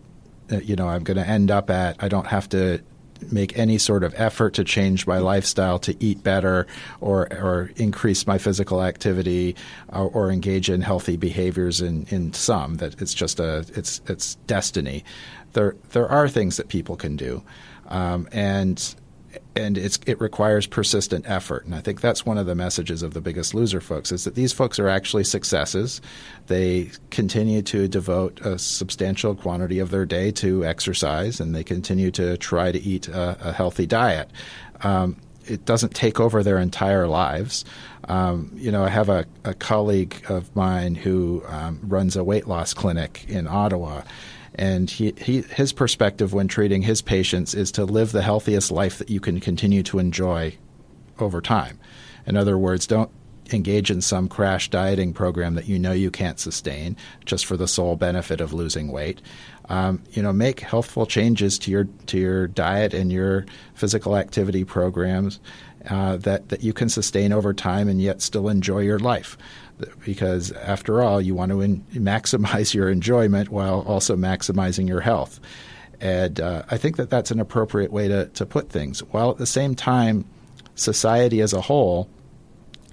[0.52, 2.02] uh, you know I'm going to end up at.
[2.02, 2.80] I don't have to
[3.32, 6.66] make any sort of effort to change my lifestyle to eat better
[7.00, 9.56] or or increase my physical activity
[9.92, 14.36] or, or engage in healthy behaviors in, in some that it's just a it's it's
[14.46, 15.04] destiny.
[15.52, 17.42] There there are things that people can do.
[17.88, 18.94] Um, and
[19.56, 21.64] and it requires persistent effort.
[21.64, 24.34] And I think that's one of the messages of the Biggest Loser folks is that
[24.34, 26.00] these folks are actually successes.
[26.46, 32.10] They continue to devote a substantial quantity of their day to exercise, and they continue
[32.12, 34.30] to try to eat a, a healthy diet.
[34.82, 35.16] Um,
[35.46, 37.64] it doesn't take over their entire lives.
[38.08, 42.46] Um, you know, I have a, a, colleague of mine who um, runs a weight
[42.46, 44.02] loss clinic in Ottawa
[44.56, 48.98] and he, he, his perspective when treating his patients is to live the healthiest life
[48.98, 50.56] that you can continue to enjoy
[51.18, 51.78] over time.
[52.26, 53.10] In other words, don't
[53.52, 57.68] engage in some crash dieting program that you know you can't sustain just for the
[57.68, 59.20] sole benefit of losing weight.
[59.68, 64.64] Um, you know, make healthful changes to your to your diet and your physical activity
[64.64, 65.40] programs
[65.88, 69.36] uh, that that you can sustain over time and yet still enjoy your life
[70.04, 75.40] because after all, you want to in- maximize your enjoyment while also maximizing your health.
[76.00, 79.00] And uh, I think that that's an appropriate way to, to put things.
[79.00, 80.24] While at the same time,
[80.74, 82.08] society as a whole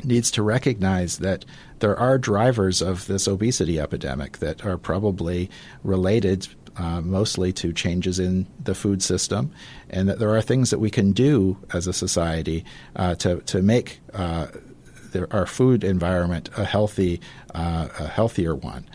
[0.03, 1.45] needs to recognize that
[1.79, 5.49] there are drivers of this obesity epidemic that are probably
[5.84, 9.51] related uh, mostly to changes in the food system,
[9.89, 12.63] and that there are things that we can do as a society
[12.95, 14.47] uh, to to make uh,
[15.32, 17.22] our food environment a healthy,
[17.53, 18.86] uh, a healthier one.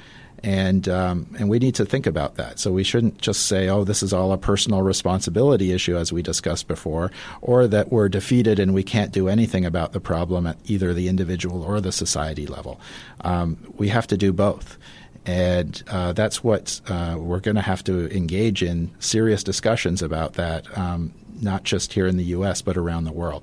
[0.43, 2.59] And um, and we need to think about that.
[2.59, 6.23] So we shouldn't just say, "Oh, this is all a personal responsibility issue," as we
[6.23, 7.11] discussed before,
[7.41, 11.09] or that we're defeated and we can't do anything about the problem at either the
[11.09, 12.79] individual or the society level.
[13.23, 14.77] Um, we have to do both,
[15.25, 20.35] and uh, that's what uh, we're going to have to engage in serious discussions about
[20.35, 22.61] that, um, not just here in the U.S.
[22.61, 23.43] but around the world.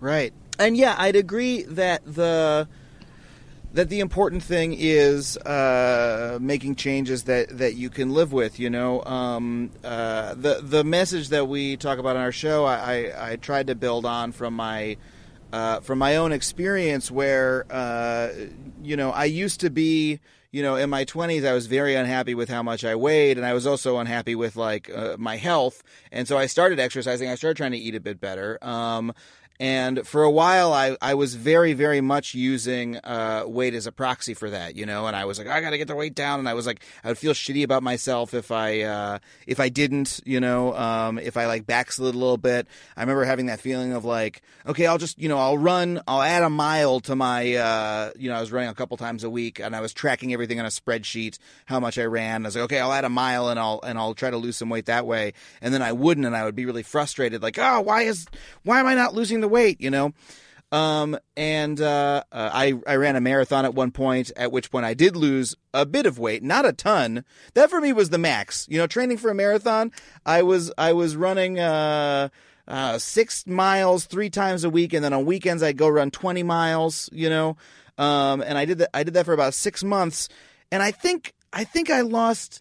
[0.00, 2.68] Right and yeah, I'd agree that the
[3.72, 8.58] that the important thing is uh, making changes that, that you can live with.
[8.58, 12.76] You know, um, uh, the the message that we talk about on our show, I,
[12.76, 14.96] I, I tried to build on from my
[15.52, 18.30] uh, from my own experience, where uh,
[18.82, 22.34] you know I used to be you know, in my 20s, I was very unhappy
[22.34, 25.82] with how much I weighed, and I was also unhappy with like uh, my health.
[26.10, 27.28] And so I started exercising.
[27.28, 28.58] I started trying to eat a bit better.
[28.62, 29.12] Um,
[29.60, 33.92] and for a while, I, I was very, very much using uh, weight as a
[33.92, 35.06] proxy for that, you know.
[35.06, 36.38] And I was like, I got to get the weight down.
[36.38, 39.68] And I was like, I would feel shitty about myself if I uh, if I
[39.68, 42.68] didn't, you know, um, if I like backslid a little bit.
[42.96, 46.22] I remember having that feeling of like, okay, I'll just, you know, I'll run, I'll
[46.22, 49.30] add a mile to my, uh, you know, I was running a couple times a
[49.30, 52.44] week, and I was tracking everything on a spreadsheet, how much I ran.
[52.44, 54.56] I was like, okay, I'll add a mile, and I'll and I'll try to lose
[54.56, 55.32] some weight that way.
[55.60, 58.26] And then I wouldn't, and I would be really frustrated, like, oh, why is
[58.62, 60.12] why am I not losing the weight, you know?
[60.70, 64.84] Um, and uh, uh, I I ran a marathon at one point, at which point
[64.84, 67.24] I did lose a bit of weight, not a ton.
[67.54, 68.66] That for me was the max.
[68.68, 69.92] You know, training for a marathon,
[70.26, 72.28] I was I was running uh,
[72.66, 76.42] uh, six miles three times a week, and then on weekends I'd go run twenty
[76.42, 77.08] miles.
[77.12, 77.56] You know,
[77.96, 80.28] um, and I did that I did that for about six months,
[80.70, 82.60] and I think I think I lost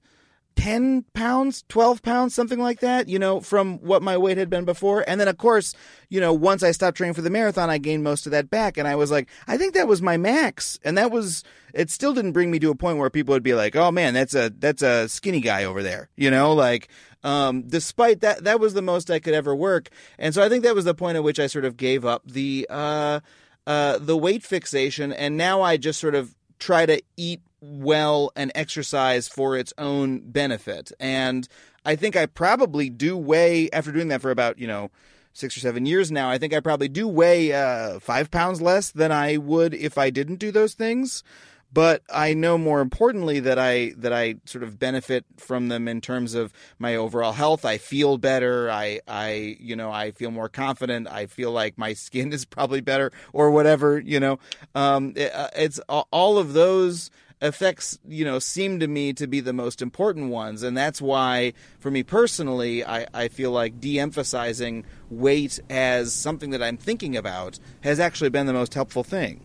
[0.58, 4.66] 10 pounds, 12 pounds, something like that, you know, from what my weight had been
[4.66, 5.06] before.
[5.08, 5.76] And then, of course,
[6.10, 8.76] you know, once I stopped training for the marathon, I gained most of that back.
[8.76, 10.80] And I was like, I think that was my max.
[10.84, 11.44] And that was,
[11.76, 14.16] it still didn't bring me to a point where people would be like, oh man,
[14.16, 16.90] that's a, that's a skinny guy over there, you know, like,
[17.24, 19.90] um, despite that, that was the most I could ever work.
[20.18, 22.24] And so I think that was the point at which I sort of gave up
[22.26, 23.20] the, uh,
[23.68, 25.14] uh, the weight fixation.
[25.14, 30.20] And now I just sort of try to eat well and exercise for its own
[30.20, 30.92] benefit.
[31.00, 31.48] And
[31.86, 34.92] I think I probably do weigh, after doing that for about, you know,
[35.38, 38.92] six or seven years now, I think I probably do weigh uh, five pounds less
[38.92, 41.24] than I would if I didn't do those things.
[41.72, 46.00] But I know more importantly that I that I sort of benefit from them in
[46.00, 47.66] terms of my overall health.
[47.66, 48.72] I feel better.
[48.72, 51.10] I I you know I feel more confident.
[51.10, 54.00] I feel like my skin is probably better or whatever.
[54.00, 54.40] You know,
[54.76, 57.12] um, it, uh, it's all of those
[57.42, 60.64] effects, you know, seem to me to be the most important ones.
[60.64, 66.50] And that's why, for me personally, I, I feel like de emphasizing weight as something
[66.52, 69.44] that I'm thinking about has actually been the most helpful thing.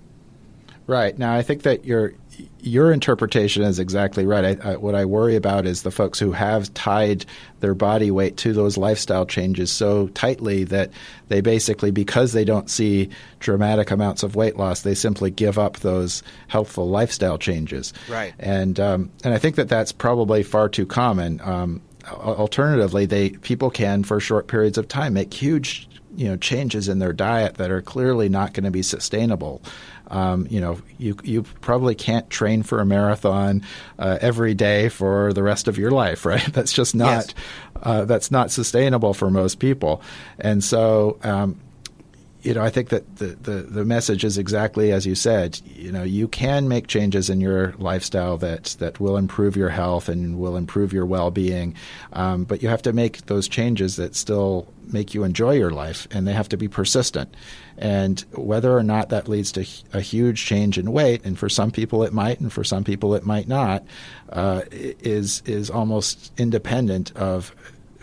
[0.93, 1.19] Right.
[1.19, 2.13] Now, I think that your
[2.61, 4.63] your interpretation is exactly right.
[4.63, 7.25] I, I, what I worry about is the folks who have tied
[7.61, 10.91] their body weight to those lifestyle changes so tightly that
[11.29, 13.09] they basically, because they don't see
[13.41, 17.95] dramatic amounts of weight loss, they simply give up those healthful lifestyle changes.
[18.07, 18.35] Right.
[18.39, 21.41] And um, and I think that that's probably far too common.
[21.43, 26.89] Um, alternatively, they people can for short periods of time make huge you know changes
[26.89, 29.63] in their diet that are clearly not going to be sustainable.
[30.13, 33.63] Um, you know, you you probably can't train for a marathon
[33.99, 36.53] uh, every day for the rest of your life, right?
[36.53, 37.35] That's just not Yes.
[37.83, 40.03] uh, that's not sustainable for most people,
[40.39, 41.19] and so.
[41.25, 41.57] Um,
[42.43, 45.61] you know, I think that the, the, the message is exactly as you said.
[45.65, 50.09] You know, you can make changes in your lifestyle that that will improve your health
[50.09, 51.77] and will improve your well being,
[52.13, 56.09] um, but you have to make those changes that still make you enjoy your life,
[56.11, 57.33] and they have to be persistent.
[57.79, 61.71] And whether or not that leads to a huge change in weight, and for some
[61.71, 63.85] people it might, and for some people it might not,
[64.31, 67.55] uh, is is almost independent of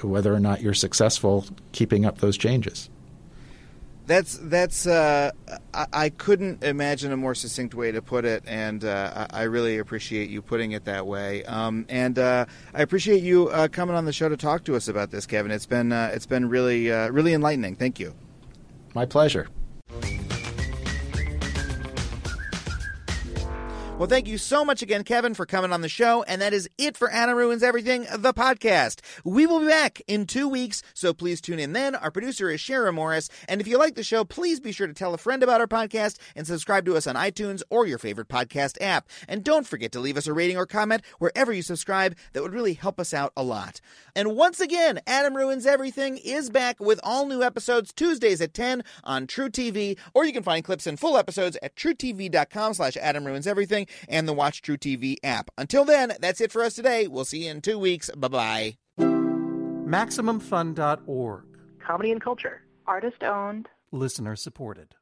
[0.02, 2.90] whether or not you're successful keeping up those changes.
[4.10, 4.88] That's that's.
[4.88, 5.30] Uh,
[5.72, 9.44] I, I couldn't imagine a more succinct way to put it, and uh, I, I
[9.44, 11.44] really appreciate you putting it that way.
[11.46, 14.88] Um, and uh, I appreciate you uh, coming on the show to talk to us
[14.88, 15.52] about this, Kevin.
[15.52, 17.76] It's been uh, it's been really uh, really enlightening.
[17.76, 18.16] Thank you.
[18.96, 19.48] My pleasure.
[24.00, 26.24] Well, thank you so much again, Kevin, for coming on the show.
[26.24, 29.02] And that is it for Adam Ruins Everything, the podcast.
[29.26, 31.96] We will be back in two weeks, so please tune in then.
[31.96, 33.28] Our producer is Shara Morris.
[33.50, 35.68] And if you like the show, please be sure to tell a friend about our
[35.68, 39.10] podcast and subscribe to us on iTunes or your favorite podcast app.
[39.28, 42.16] And don't forget to leave us a rating or comment wherever you subscribe.
[42.32, 43.82] That would really help us out a lot.
[44.16, 48.82] And once again, Adam Ruins Everything is back with all new episodes Tuesdays at 10
[49.04, 53.46] on truTV, or you can find clips and full episodes at trutv.com slash Adam Ruins
[53.46, 55.50] Everything and the Watch truTV app.
[55.58, 57.08] Until then, that's it for us today.
[57.08, 58.12] We'll see you in two weeks.
[58.16, 58.78] Bye-bye.
[59.00, 61.46] MaximumFun.org.
[61.86, 62.62] Comedy and culture.
[62.86, 63.70] Artist owned.
[63.92, 64.94] Listener supported.